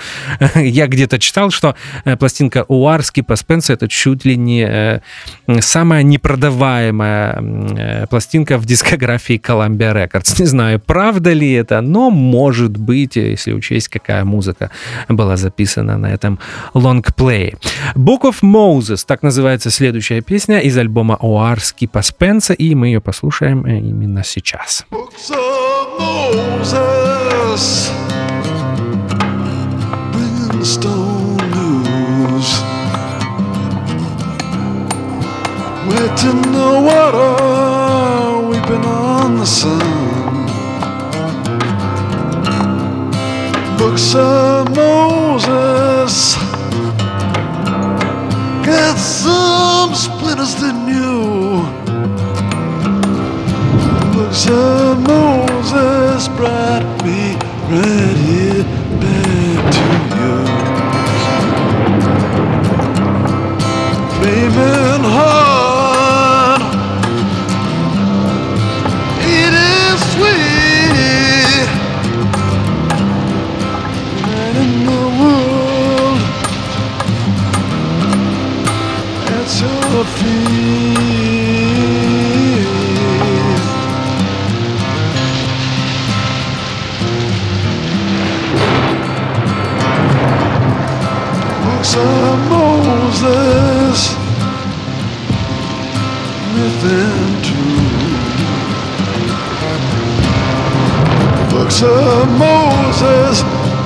я 0.54 0.86
где-то 0.86 1.18
читал, 1.18 1.50
что 1.50 1.74
э, 2.04 2.16
пластинка 2.16 2.64
Уарски 2.68 3.22
по 3.22 3.36
Спенсу 3.36 3.72
это 3.72 3.88
чуть 3.88 4.24
ли 4.24 4.36
не 4.36 5.00
самая 5.60 6.02
непродаваемая 6.02 8.06
пластинка 8.10 8.58
в 8.58 8.66
дискографии 8.66 9.40
Columbia 9.42 9.94
Records. 9.94 10.36
Не 10.38 10.46
знаю, 10.46 10.78
правда 10.78 11.32
ли 11.32 11.52
это, 11.52 11.80
но 11.80 12.10
может 12.10 12.76
быть, 12.76 13.16
если 13.16 13.52
учесть, 13.52 13.88
какая 13.88 14.24
музыка 14.24 14.70
была 15.08 15.36
записана 15.36 15.96
на 15.96 16.12
этом 16.12 16.38
лонгплее. 16.76 17.56
Book 17.94 18.22
of 18.22 18.42
Moses, 18.42 19.04
так 19.06 19.22
называется 19.22 19.70
следующая 19.70 20.20
песня 20.20 20.60
из 20.60 20.76
альбома 20.76 21.16
Оар 21.20 21.60
Скипа 21.60 22.02
Спенса, 22.02 22.52
и 22.52 22.74
мы 22.74 22.88
ее 22.88 23.00
послушаем 23.00 23.64
э, 23.64 23.78
именно 23.78 24.22
сейчас. 24.24 24.84
Books 24.90 25.30
of 25.30 25.98
Moses, 25.98 27.90
news. 32.36 32.62
the 36.52 36.70
water, 36.88 38.48
weeping 38.48 38.84
on 38.84 39.38
the 39.38 39.46
sun. 39.46 39.80
Books 43.78 44.14
of 44.14 44.74
Moses 44.74 46.55
got 48.96 49.02
some 49.02 49.94
splinters 49.94 50.54
than 50.56 50.88
you. 50.88 51.62
Books 54.14 54.46
of 54.48 54.98
Moses 55.00 56.28
brought 56.28 56.84
me 57.04 57.36
right 57.70 58.05
Moses, 102.98 103.42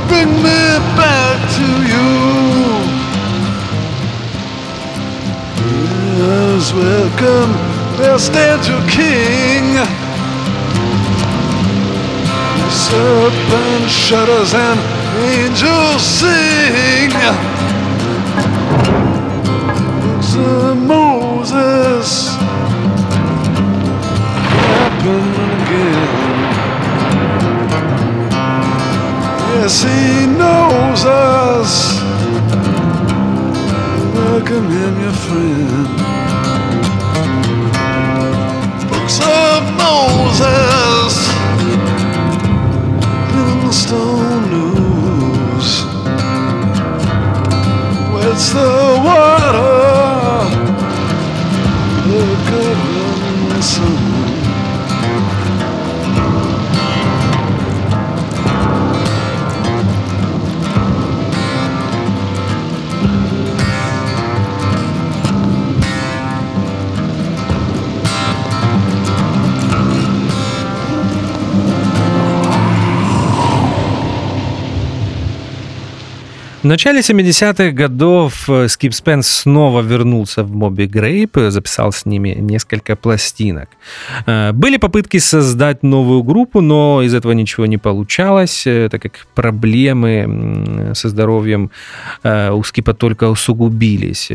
bring 0.06 0.28
me 0.28 0.78
back 0.94 1.38
to 1.56 1.66
you. 1.90 2.10
Yes, 6.16 6.72
welcome, 6.72 7.52
there 7.98 8.18
stands 8.20 8.68
your 8.68 8.80
king. 8.88 9.74
The 12.54 12.70
Serpent 12.70 13.90
shudders 13.90 14.54
and 14.54 14.78
angels 15.24 16.02
sing. 16.02 17.10
Books 20.02 20.36
of 20.36 20.76
Moses 20.76 22.29
Yes, 29.62 29.82
he 29.82 30.26
knows 30.26 31.04
us. 31.04 32.00
Welcome 34.14 34.70
him, 34.70 34.94
your 35.02 35.12
friend. 35.12 35.86
Books 38.88 39.20
of 39.20 39.60
Moses 39.84 41.12
in 43.36 43.56
the 43.66 43.72
stone 43.72 44.44
news. 44.48 45.68
Where's 48.14 48.46
the 48.54 48.70
water? 49.04 49.90
The 53.50 53.62
sun. 53.62 53.99
В 76.62 76.66
начале 76.66 77.00
70-х 77.00 77.70
годов 77.70 78.50
э, 78.50 78.68
Скип 78.68 78.92
Спенс 78.92 79.26
снова 79.26 79.80
вернулся 79.80 80.44
в 80.44 80.54
Моби 80.54 80.86
Грейп, 80.86 81.38
записал 81.48 81.90
с 81.90 82.04
ними 82.04 82.36
несколько 82.38 82.96
пластинок. 82.96 83.70
Э, 84.26 84.52
Были 84.52 84.76
попытки 84.76 85.18
создать 85.20 85.82
новую 85.82 86.22
группу, 86.22 86.60
но 86.60 87.00
из 87.02 87.14
этого 87.14 87.32
ничего 87.32 87.64
не 87.64 87.78
получалось, 87.78 88.66
э, 88.66 88.88
так 88.90 89.00
как 89.00 89.12
проблемы 89.34 90.92
со 90.94 91.08
здоровьем 91.08 91.70
у 92.24 92.62
Скипа 92.62 92.92
только 92.92 93.30
усугубились. 93.30 94.30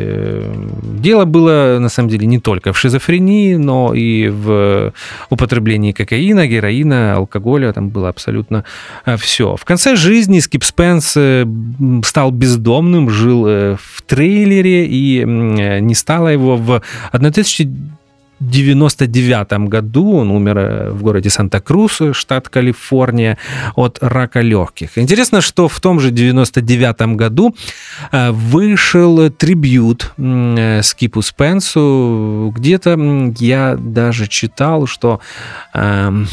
Дело 1.00 1.26
было, 1.26 1.78
на 1.80 1.90
самом 1.90 2.10
деле, 2.10 2.26
не 2.26 2.40
только 2.40 2.74
в 2.74 2.78
шизофрении, 2.78 3.56
но 3.56 3.94
и 3.94 4.30
в 4.30 4.94
употреблении 5.30 5.92
кокаина, 5.92 6.48
героина, 6.48 7.16
алкоголя, 7.18 7.72
там 7.72 7.90
было 7.90 8.10
абсолютно 8.10 8.64
все. 9.18 9.56
В 9.56 9.66
конце 9.66 9.96
жизни 9.96 10.40
Скип 10.40 10.64
Спенс 10.64 11.16
стал 12.16 12.32
бездомным, 12.32 13.10
жил 13.10 13.46
э, 13.46 13.76
в 13.76 14.02
трейлере, 14.04 14.86
и 14.86 15.20
э, 15.20 15.80
не 15.80 15.94
стало 15.94 16.30
его 16.30 16.56
в 16.56 16.82
1999 17.12 19.52
году. 19.68 20.14
Он 20.14 20.32
умер 20.32 20.58
э, 20.58 20.92
в 20.92 21.04
городе 21.04 21.30
Санта-Крус, 21.30 22.02
штат 22.14 22.48
Калифорния, 22.48 23.38
от 23.76 23.98
рака 24.02 24.40
легких. 24.40 24.98
Интересно, 24.98 25.42
что 25.42 25.68
в 25.68 25.78
том 25.82 26.00
же 26.00 26.12
99 26.12 27.18
году 27.18 27.54
вышел 28.14 29.30
трибют 29.30 30.14
Скипу 30.84 31.22
Спенсу. 31.22 32.54
Где-то 32.56 32.98
я 33.40 33.76
даже 33.78 34.28
читал, 34.28 34.88
что 34.88 35.20
эм, 35.74 36.30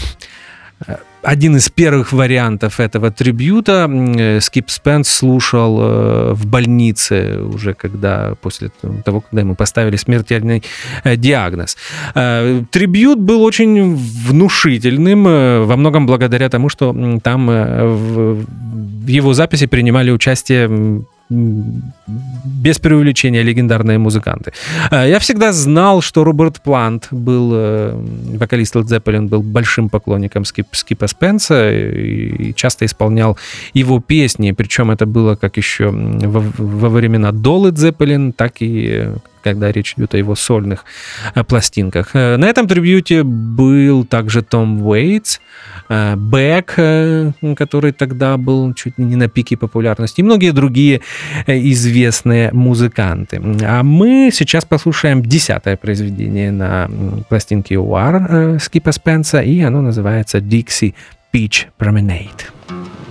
один 1.22 1.56
из 1.56 1.68
первых 1.68 2.12
вариантов 2.12 2.80
этого 2.80 3.10
трибюта 3.10 3.88
э, 3.90 4.40
Скип 4.40 4.70
Спенс 4.70 5.08
слушал 5.08 5.78
э, 5.80 6.32
в 6.34 6.46
больнице 6.46 7.40
уже 7.40 7.74
когда 7.74 8.34
после 8.40 8.70
того, 9.04 9.20
когда 9.20 9.40
ему 9.40 9.54
поставили 9.54 9.96
смертельный 9.96 10.62
э, 11.04 11.16
диагноз. 11.16 11.76
Трибют 12.14 13.18
был 13.18 13.42
очень 13.42 13.94
внушительным, 13.94 15.24
во 15.66 15.76
многом 15.76 16.06
благодаря 16.06 16.48
тому, 16.48 16.68
что 16.68 17.20
там 17.22 17.46
в 17.46 19.06
его 19.06 19.34
записи 19.34 19.66
принимали 19.66 20.10
участие 20.10 21.04
без 21.32 22.78
преувеличения 22.78 23.42
легендарные 23.42 23.98
музыканты. 23.98 24.52
Э, 24.90 25.08
Я 25.08 25.18
всегда 25.18 25.52
знал, 25.52 26.02
что 26.02 26.24
Роберт 26.24 26.60
Плант 26.60 27.08
был, 27.10 27.52
э, 27.54 27.94
вокалист 28.38 28.76
Led 28.76 28.84
Zeppelin, 28.84 29.28
был 29.28 29.42
большим 29.42 29.88
поклонником 29.88 30.44
Скип, 30.44 30.66
Скипа 30.72 31.06
Спенса 31.06 31.72
и 31.72 32.52
часто 32.54 32.84
исполнял 32.84 33.36
его 33.74 34.00
песни, 34.00 34.52
причем 34.52 34.90
это 34.90 35.06
было 35.06 35.36
как 35.36 35.56
еще 35.56 35.90
во, 35.90 36.40
во 36.58 36.88
времена 36.88 37.32
до 37.32 37.66
Led 37.66 37.74
Zeppelin, 37.74 38.32
так 38.32 38.62
и 38.62 38.88
э, 38.92 39.16
когда 39.42 39.72
речь 39.72 39.94
идет 39.96 40.14
о 40.14 40.18
его 40.18 40.34
сольных 40.34 40.84
э, 41.34 41.44
пластинках. 41.44 42.10
Э, 42.14 42.36
На 42.36 42.46
этом 42.46 42.66
трибьюте 42.66 43.22
был 43.22 44.04
также 44.04 44.42
Том 44.42 44.86
Уэйтс, 44.86 45.40
э, 45.88 46.16
Бэк, 46.16 47.54
который 47.56 47.92
тогда 47.92 48.36
был 48.36 48.74
чуть 48.74 48.98
не 48.98 49.16
на 49.16 49.28
пике 49.28 49.56
популярности, 49.56 50.20
и 50.20 50.24
многие 50.24 50.52
другие 50.52 51.00
известные 51.46 52.50
музыканты. 52.52 53.40
А 53.62 53.82
мы 53.82 54.30
сейчас 54.32 54.64
послушаем 54.64 55.22
десятое 55.22 55.76
произведение 55.76 56.50
на 56.50 56.88
пластинке 57.28 57.76
э, 57.76 58.58
Скипа 58.60 58.92
Спенса, 58.92 59.40
и 59.40 59.60
оно 59.60 59.82
называется 59.82 60.38
Dixie 60.38 60.94
Peach 61.32 61.66
Promenade. 61.78 62.50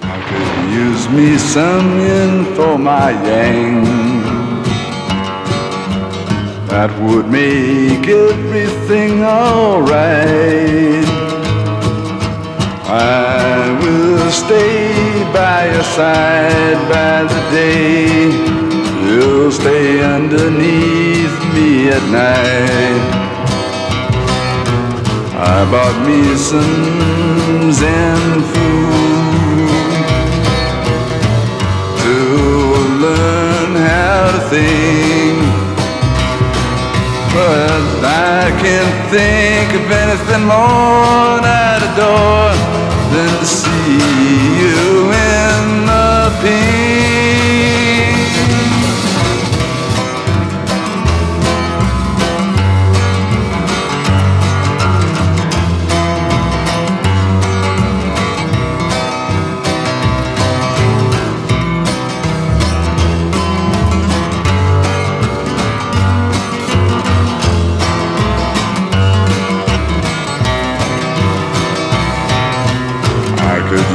I 0.03 0.19
could 0.27 0.73
use 0.73 1.09
me 1.09 1.37
some 1.37 1.99
in 1.99 2.45
for 2.55 2.77
my 2.77 3.11
yang. 3.11 4.30
That 6.71 6.89
would 7.01 7.27
make 7.27 8.07
everything 8.07 9.25
alright. 9.25 11.03
I 12.87 13.77
will 13.81 14.31
stay 14.31 15.21
by 15.33 15.65
your 15.67 15.83
side 15.83 16.79
by 16.87 17.23
the 17.27 17.41
day. 17.51 18.31
You'll 19.03 19.51
stay 19.51 20.01
underneath 20.01 21.37
me 21.53 21.89
at 21.89 22.03
night. 22.07 23.03
I 25.35 25.67
bought 25.69 25.97
me 26.07 26.21
some 26.37 27.71
Zen 27.73 28.41
food 28.53 29.71
to 32.01 32.15
learn 33.03 33.75
how 33.75 34.31
to 34.31 34.39
think. 34.49 35.20
But 37.33 38.03
I 38.03 38.51
can't 38.61 39.09
think 39.09 39.73
of 39.73 39.89
anything 39.89 40.43
more 40.43 41.39
that 41.39 41.79
I 41.79 41.87
adore 41.93 42.51
than 43.13 43.39
to 43.39 43.45
see 43.45 43.95
you 44.59 45.11
in 45.11 45.85
the 45.85 46.39
pink. 46.41 46.80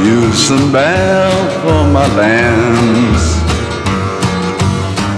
Use 0.07 0.47
some 0.47 0.71
bail 0.71 1.37
for 1.61 1.83
my 1.91 2.07
lands. 2.15 3.23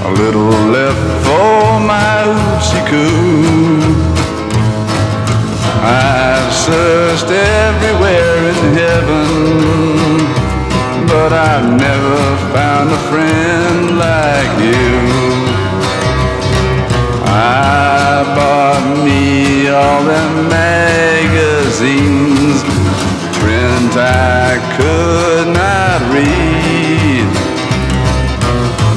A 0.09 0.11
little 0.21 0.57
left 0.75 1.05
for 1.25 1.79
my 1.93 2.13
oopsie 2.33 2.83
I've 5.81 6.51
searched 6.67 7.29
everywhere 7.29 8.37
in 8.51 8.59
heaven, 8.83 9.29
but 11.07 11.31
I've 11.33 11.69
never 11.87 12.19
found 12.55 12.87
a 12.91 13.01
friend 13.09 13.97
like 14.07 14.53
you. 14.69 14.91
I 17.25 18.23
bought 18.37 18.85
me 19.05 19.69
all 19.69 20.03
them 20.03 20.49
magazines, 20.49 21.79
print 23.39 23.93
I 23.95 24.58
could 24.79 25.47
not 25.61 25.99
read. 26.15 27.27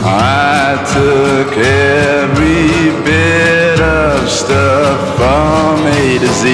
I 0.04 0.78
took 0.94 1.50
every 1.58 2.94
bit 3.02 3.80
of 3.80 4.30
stuff 4.30 4.98
from 5.18 5.84
A 6.00 6.18
to 6.22 6.30
Z. 6.40 6.44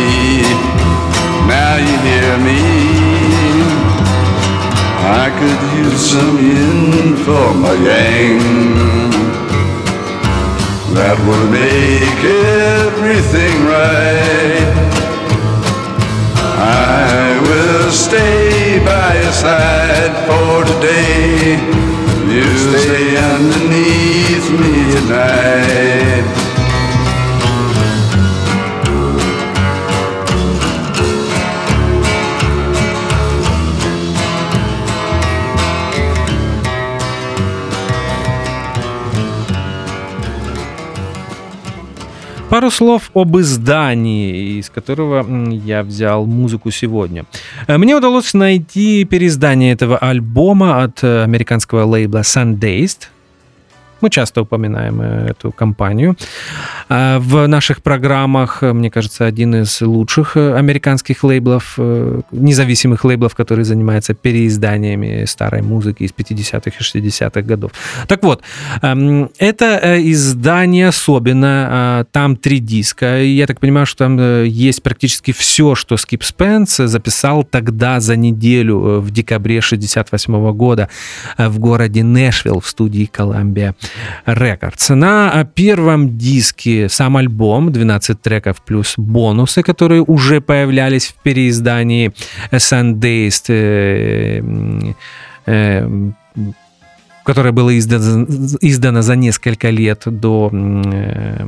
Now 1.53 1.75
you 1.87 1.97
hear 2.09 2.33
me. 2.49 2.63
I 5.21 5.27
could 5.39 5.63
use 5.85 6.03
some 6.13 6.39
in 6.39 7.17
for 7.27 7.49
my 7.65 7.77
gang 7.89 8.41
that 10.97 11.17
would 11.27 11.49
make 11.51 12.21
everything 12.87 13.55
right. 13.67 14.88
Will 17.89 17.95
stay 17.95 18.79
by 18.85 19.19
your 19.19 19.33
side 19.33 20.13
for 20.27 20.63
today. 20.75 21.57
You 22.29 22.45
stay 22.59 23.17
underneath 23.17 24.51
me 24.61 24.93
tonight. 24.93 26.48
Пару 42.59 42.73
слов 42.73 43.13
об 43.15 43.39
издании, 43.39 44.59
из 44.59 44.69
которого 44.69 45.25
я 45.65 45.85
взял 45.85 46.27
музыку 46.27 46.73
сегодня. 46.73 47.25
Э, 47.69 47.79
Мне 47.79 47.95
удалось 47.95 48.35
найти 48.35 49.05
переиздание 49.05 49.73
этого 49.73 49.97
альбома 49.97 50.83
от 50.83 51.05
э, 51.05 51.23
американского 51.23 51.85
лейбла 51.85 52.23
Sundazed. 52.23 53.03
Мы 54.01 54.11
часто 54.11 54.43
упоминаем 54.43 55.01
э, 55.01 55.31
эту 55.31 55.51
компанию. 55.51 56.17
А 56.89 57.19
В 57.19 57.47
наших 57.47 57.83
программах, 57.83 58.63
э, 58.63 58.73
мне 58.73 58.91
кажется, 58.91 59.27
один 59.27 59.55
из 59.55 59.81
лучших 59.81 60.37
э, 60.37 60.55
американских 60.55 61.25
лейблов, 61.25 61.79
независимых 62.31 63.05
лейблов, 63.05 63.35
который 63.35 63.65
занимается 63.65 64.15
переизданиями 64.15 65.25
старой 65.25 65.63
музыки 65.63 66.05
из 66.05 66.13
50-х 66.13 66.71
и 66.79 66.83
60-х 66.83 67.43
годов. 67.43 67.73
Так 68.07 68.23
вот, 68.23 68.43
эм, 68.83 69.31
это 69.39 69.97
издание 69.99 70.89
особенно, 70.89 72.01
э, 72.01 72.05
там 72.13 72.37
три 72.37 72.61
диска. 72.61 73.23
Я 73.23 73.47
так 73.47 73.61
понимаю, 73.61 73.87
что 73.87 74.05
там 74.05 74.45
есть 74.45 74.83
практически 74.83 75.33
все, 75.33 75.75
что 75.75 75.97
Скип 75.97 76.23
Спенс 76.23 76.77
записал 76.77 77.43
тогда 77.43 78.01
за 78.01 78.17
неделю 78.17 79.01
в 79.01 79.11
декабре 79.11 79.61
68 79.61 80.53
года 80.53 80.89
в 81.37 81.59
городе 81.59 82.03
Нэшвилл 82.05 82.61
в 82.61 82.69
студии 82.69 83.11
Columbia 83.13 83.75
Records. 84.27 84.95
На 84.95 85.33
э, 85.35 85.45
первом 85.55 86.19
диске 86.19 86.89
сам 86.89 87.17
альбом, 87.17 87.73
12 87.73 88.21
треков 88.21 88.63
плюс 88.63 88.95
бонусы, 88.97 89.63
которые 89.63 90.03
уже 90.03 90.41
появлялись 90.41 91.07
в 91.07 91.15
переиздании 91.23 92.13
Sundazed, 92.53 93.47
э, 93.49 94.43
э, 95.47 96.11
которое 97.25 97.53
было 97.53 97.79
издано, 97.79 98.27
издано 98.61 99.03
за 99.03 99.17
несколько 99.17 99.71
лет 99.71 100.03
до 100.07 100.51
э, 100.53 101.47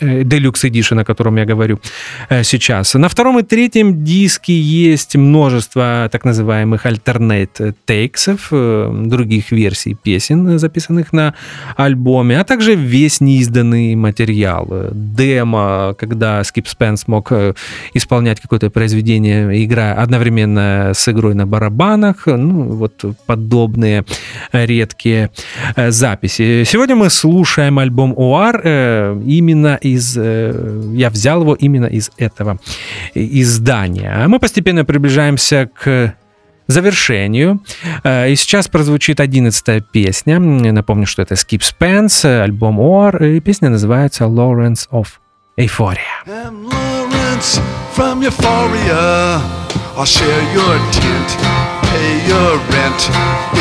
Deluxe 0.00 0.70
Edition, 0.70 1.00
о 1.00 1.04
котором 1.04 1.36
я 1.36 1.44
говорю 1.44 1.80
э, 2.28 2.42
сейчас. 2.42 2.94
На 2.94 3.08
втором 3.08 3.38
и 3.38 3.42
третьем 3.42 4.04
диске 4.04 4.58
есть 4.58 5.16
множество 5.16 6.08
так 6.10 6.24
называемых 6.24 6.86
alternate 6.86 7.74
тейксов, 7.84 8.48
э, 8.52 9.04
других 9.06 9.52
версий 9.52 9.94
песен, 9.94 10.58
записанных 10.58 11.12
на 11.12 11.34
альбоме, 11.76 12.40
а 12.40 12.44
также 12.44 12.74
весь 12.74 13.20
неизданный 13.20 13.94
материал. 13.94 14.66
Э, 14.70 14.90
Демо, 14.92 15.94
когда 15.98 16.44
Скип 16.44 16.68
Спенс 16.68 17.08
мог 17.08 17.32
э, 17.32 17.54
исполнять 17.94 18.40
какое-то 18.40 18.70
произведение, 18.70 19.64
играя 19.64 19.94
одновременно 19.94 20.92
с 20.94 21.08
игрой 21.08 21.34
на 21.34 21.46
барабанах, 21.46 22.26
ну, 22.26 22.62
вот 22.64 23.04
подобные 23.26 24.04
э, 24.52 24.66
редкие 24.66 25.30
э, 25.76 25.90
записи. 25.90 26.64
Сегодня 26.64 26.96
мы 26.96 27.10
слушаем 27.10 27.78
альбом 27.78 28.14
ОАР 28.16 28.60
э, 28.64 29.22
именно 29.26 29.78
из... 29.94 30.16
э, 30.16 30.92
Я 30.94 31.10
взял 31.10 31.40
его 31.42 31.54
именно 31.54 31.86
из 31.86 32.10
этого 32.16 32.58
издания. 33.14 34.12
А 34.24 34.28
Мы 34.28 34.38
постепенно 34.38 34.84
приближаемся 34.84 35.68
к 35.74 36.14
завершению. 36.66 37.60
Э, 38.04 38.30
И 38.30 38.36
сейчас 38.36 38.68
прозвучит 38.68 39.20
одиннадцатая 39.20 39.80
песня. 39.80 40.38
Напомню, 40.38 41.06
что 41.06 41.22
это 41.22 41.34
Skip 41.34 41.60
Spence, 41.62 42.26
э, 42.28 42.42
альбом 42.42 42.78
ОАР, 42.80 43.22
и 43.24 43.40
песня 43.40 43.70
называется 43.70 44.24
Lawrence 44.24 44.88
of 44.90 45.06
Euphoria. 45.56 45.98
from 47.96 48.22
Euphoria. 48.22 49.40
I'll 49.96 50.04
share 50.06 50.42
your 50.54 50.76
tent, 50.92 51.28
pay 51.82 52.10
your 52.28 52.56
rent. 52.70 53.00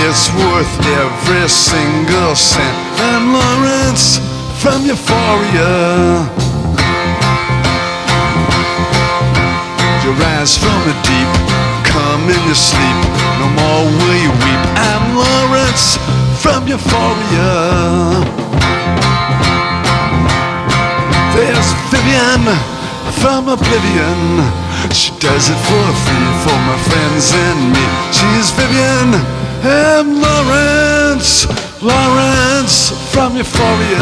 It's 0.05 0.30
worth 0.36 0.73
every 1.03 1.47
single 1.49 2.36
cent. 2.36 2.78
I'm 2.99 3.34
Lawrence 3.34 4.19
from 4.62 4.86
Euphoria. 4.86 6.26
You 10.03 10.12
rise 10.18 10.58
from 10.58 10.80
the 10.88 10.95
deep, 11.05 11.32
come 11.86 12.24
in 12.26 12.41
your 12.45 12.55
sleep. 12.55 12.99
No 13.39 13.47
more 13.60 13.84
will 13.86 14.18
you 14.26 14.32
weep. 14.43 14.64
I'm 14.89 15.05
Lawrence 15.16 15.97
from 16.41 16.68
Euphoria. 16.68 17.53
There's 21.36 21.70
Vivian 21.93 22.43
from 23.22 23.49
Oblivion. 23.49 24.41
She 24.91 25.12
does 25.20 25.49
it 25.49 25.60
for 25.70 25.88
free 26.03 26.30
for 26.43 26.58
my 26.66 26.78
friends 26.88 27.32
and 27.34 27.60
me. 27.74 27.86
She's 28.18 28.49
Vivian, 28.58 29.10
I'm 29.62 30.22
Lawrence, 30.22 31.45
Lawrence 31.82 32.89
from 33.13 33.38
Euphoria. 33.38 34.01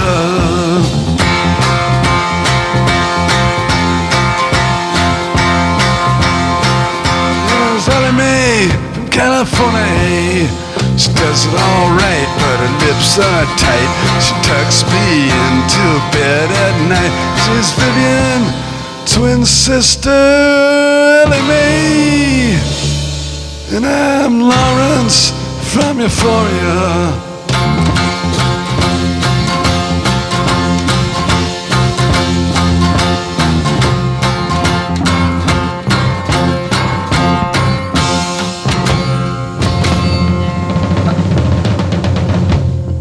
There's 7.52 7.90
Ellie 7.90 8.16
Mae 8.16 8.70
from 8.94 9.10
California. 9.10 10.48
She 10.96 11.12
does 11.20 11.46
it 11.46 11.54
alright, 11.54 12.30
but 12.40 12.58
her 12.64 12.74
lips 12.88 13.20
are 13.20 13.46
tight. 13.60 13.92
She 14.24 14.34
tucks 14.48 14.88
me 14.88 15.28
into 15.28 15.86
bed 16.16 16.48
at 16.48 16.76
night. 16.88 17.14
She's 17.44 17.72
Vivian, 17.76 18.42
twin 19.06 19.46
sister 19.46 20.10
Ellie 21.28 21.44
Mae. 21.50 22.56
And 23.76 23.86
I'm 23.86 24.40
Lawrence 24.40 25.32
from 25.74 26.00
Euphoria. 26.00 27.35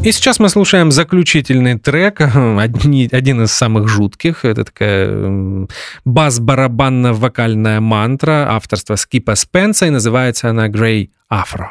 И 0.04 0.12
сейчас 0.12 0.38
мы 0.38 0.50
слушаем 0.50 0.92
заключительный 0.92 1.78
трек, 1.78 2.20
одни, 2.58 3.08
один 3.10 3.42
из 3.42 3.52
самых 3.52 3.88
жутких. 3.88 4.44
Это 4.44 4.64
такая 4.64 5.66
бас-барабанно-вокальная 6.04 7.80
мантра 7.80 8.48
авторства 8.50 8.96
Скипа 8.96 9.34
Спенса, 9.34 9.86
и 9.86 9.90
называется 9.90 10.50
она 10.50 10.68
«Grey 10.68 11.08
Afro». 11.32 11.70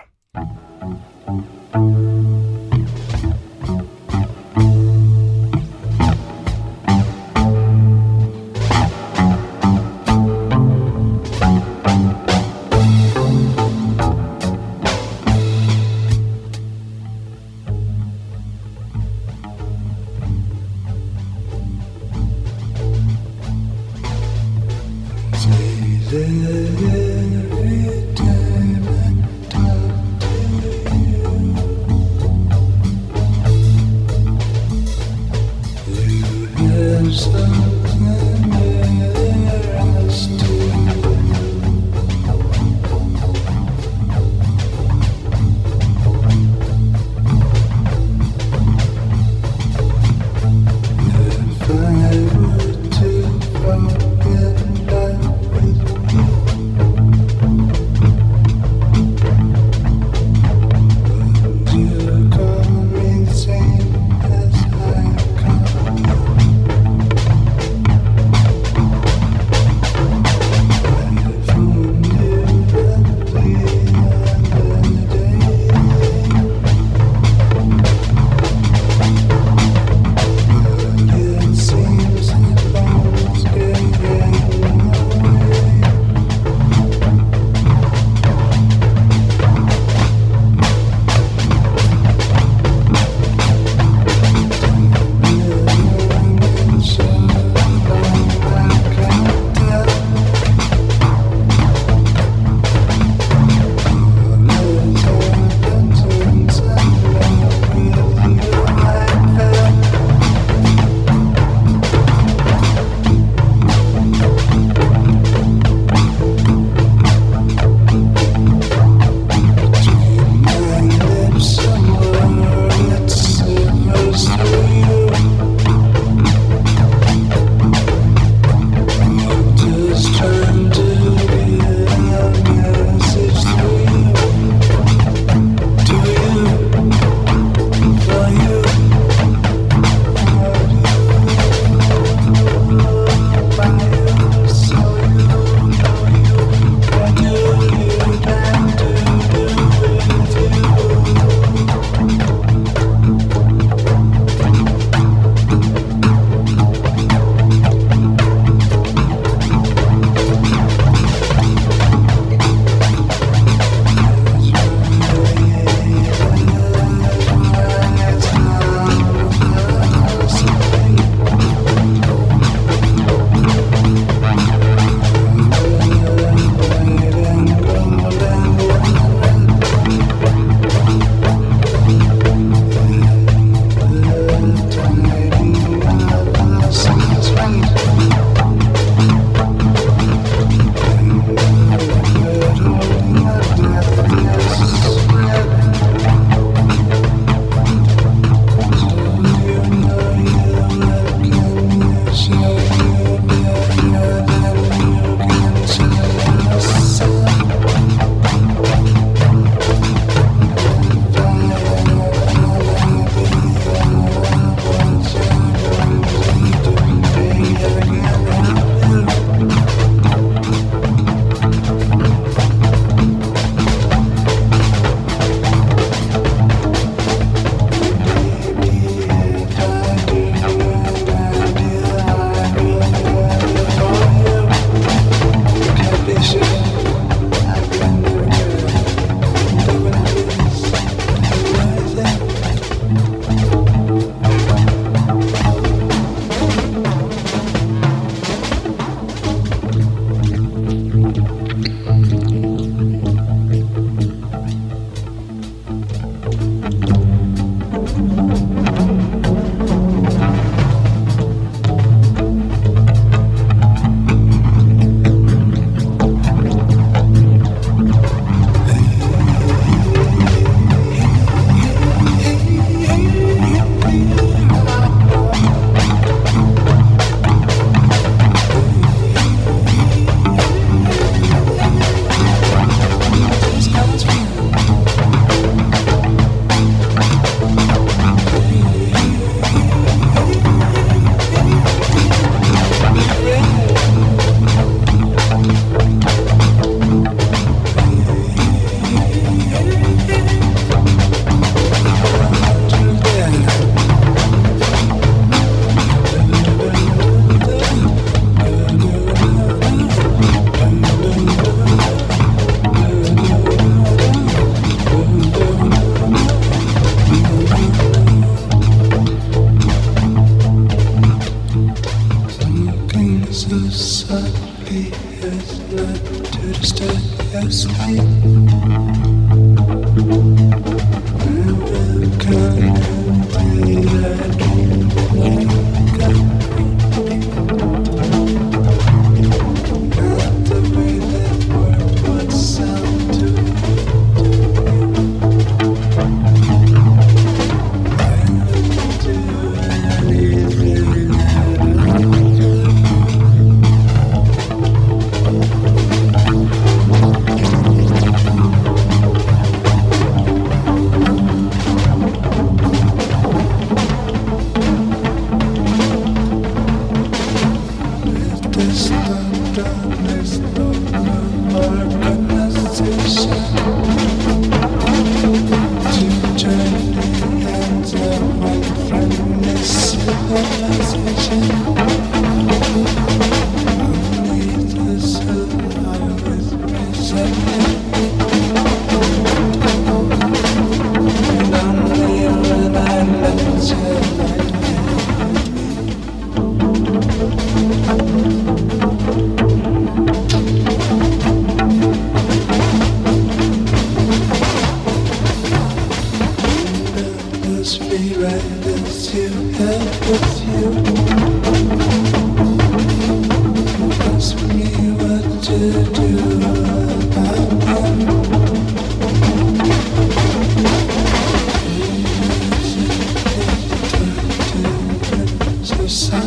side. 425.94 426.23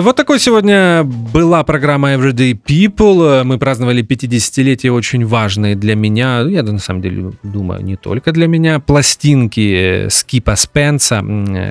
Вот 0.00 0.14
такой 0.14 0.38
сегодня 0.38 1.02
была 1.02 1.64
программа 1.64 2.14
Everyday 2.14 2.52
People. 2.52 3.42
Мы 3.42 3.58
праздновали 3.58 4.04
50-летие 4.04 4.92
очень 4.92 5.26
важные 5.26 5.74
для 5.74 5.96
меня, 5.96 6.42
я 6.42 6.62
на 6.62 6.78
самом 6.78 7.02
деле 7.02 7.32
думаю, 7.42 7.82
не 7.82 7.96
только 7.96 8.30
для 8.30 8.46
меня, 8.46 8.78
пластинки 8.78 10.08
Скипа 10.08 10.54
Спенса, 10.54 11.16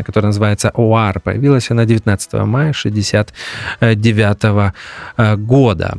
которая 0.06 0.28
называется 0.28 0.74
OR. 0.76 1.22
Появилась 1.22 1.72
она 1.72 1.86
19 1.86 2.34
мая 2.34 2.74
69 2.74 4.74
э, 5.18 5.36
года. 5.38 5.94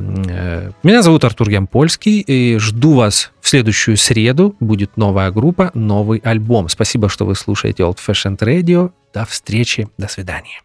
Меня 0.82 1.02
зовут 1.02 1.24
Артур 1.24 1.48
Ямпольский, 1.48 2.20
и 2.20 2.58
жду 2.58 2.92
вас 2.92 3.32
в 3.40 3.48
следующую 3.48 3.96
среду. 3.96 4.54
Будет 4.60 4.98
новая 4.98 5.30
группа, 5.30 5.70
новый 5.72 6.18
альбом. 6.18 6.68
Спасибо, 6.68 7.08
что 7.08 7.24
вы 7.24 7.34
слушаете 7.34 7.84
Old 7.84 7.96
Fashioned 8.06 8.40
Radio. 8.40 8.90
До 9.14 9.24
встречи, 9.24 9.88
до 9.96 10.08
свидания. 10.08 10.60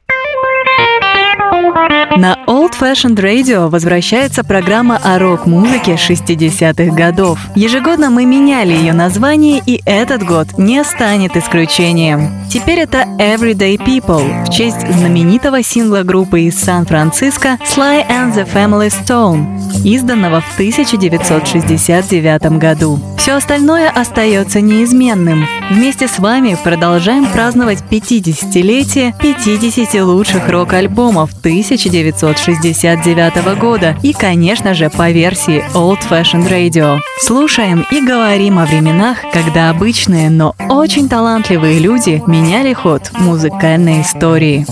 На 1.53 2.39
Old 2.47 2.71
Fashioned 2.79 3.17
Radio 3.17 3.69
возвращается 3.69 4.43
программа 4.43 4.99
о 5.03 5.19
рок-музыке 5.19 5.93
60-х 5.93 6.95
годов. 6.95 7.37
Ежегодно 7.53 8.09
мы 8.09 8.25
меняли 8.25 8.73
ее 8.73 8.93
название, 8.93 9.61
и 9.63 9.79
этот 9.85 10.23
год 10.23 10.57
не 10.57 10.83
станет 10.83 11.37
исключением. 11.37 12.31
Теперь 12.49 12.79
это 12.79 13.05
Everyday 13.19 13.77
People 13.77 14.45
в 14.45 14.49
честь 14.49 14.81
знаменитого 14.91 15.61
сингла 15.61 16.01
группы 16.01 16.41
из 16.41 16.59
Сан-Франциско 16.59 17.59
Sly 17.63 18.07
and 18.07 18.33
the 18.33 18.51
Family 18.51 18.91
Stone, 18.91 19.63
изданного 19.83 20.41
в 20.41 20.53
1969 20.55 22.57
году. 22.57 22.99
Все 23.17 23.33
остальное 23.33 23.89
остается 23.89 24.59
неизменным. 24.59 25.45
Вместе 25.69 26.07
с 26.07 26.19
вами 26.19 26.57
продолжаем 26.63 27.25
праздновать 27.25 27.83
50-летие 27.89 29.13
50 29.21 30.03
лучших 30.03 30.49
рок-альбомов 30.49 31.31
1969 31.43 33.59
года 33.59 33.97
и, 34.01 34.13
конечно 34.13 34.73
же, 34.73 34.89
по 34.89 35.11
версии 35.11 35.61
Old 35.73 35.99
Fashioned 36.09 36.49
Radio. 36.49 36.99
Слушаем 37.19 37.85
и 37.91 37.99
говорим 37.99 38.59
о 38.59 38.65
временах, 38.65 39.17
когда 39.33 39.69
обычные, 39.69 40.29
но 40.29 40.55
очень 40.69 41.09
талантливые 41.09 41.79
люди 41.79 42.23
меняли 42.27 42.71
ход 42.71 43.11
музыкальной 43.19 44.03
истории. 44.03 44.65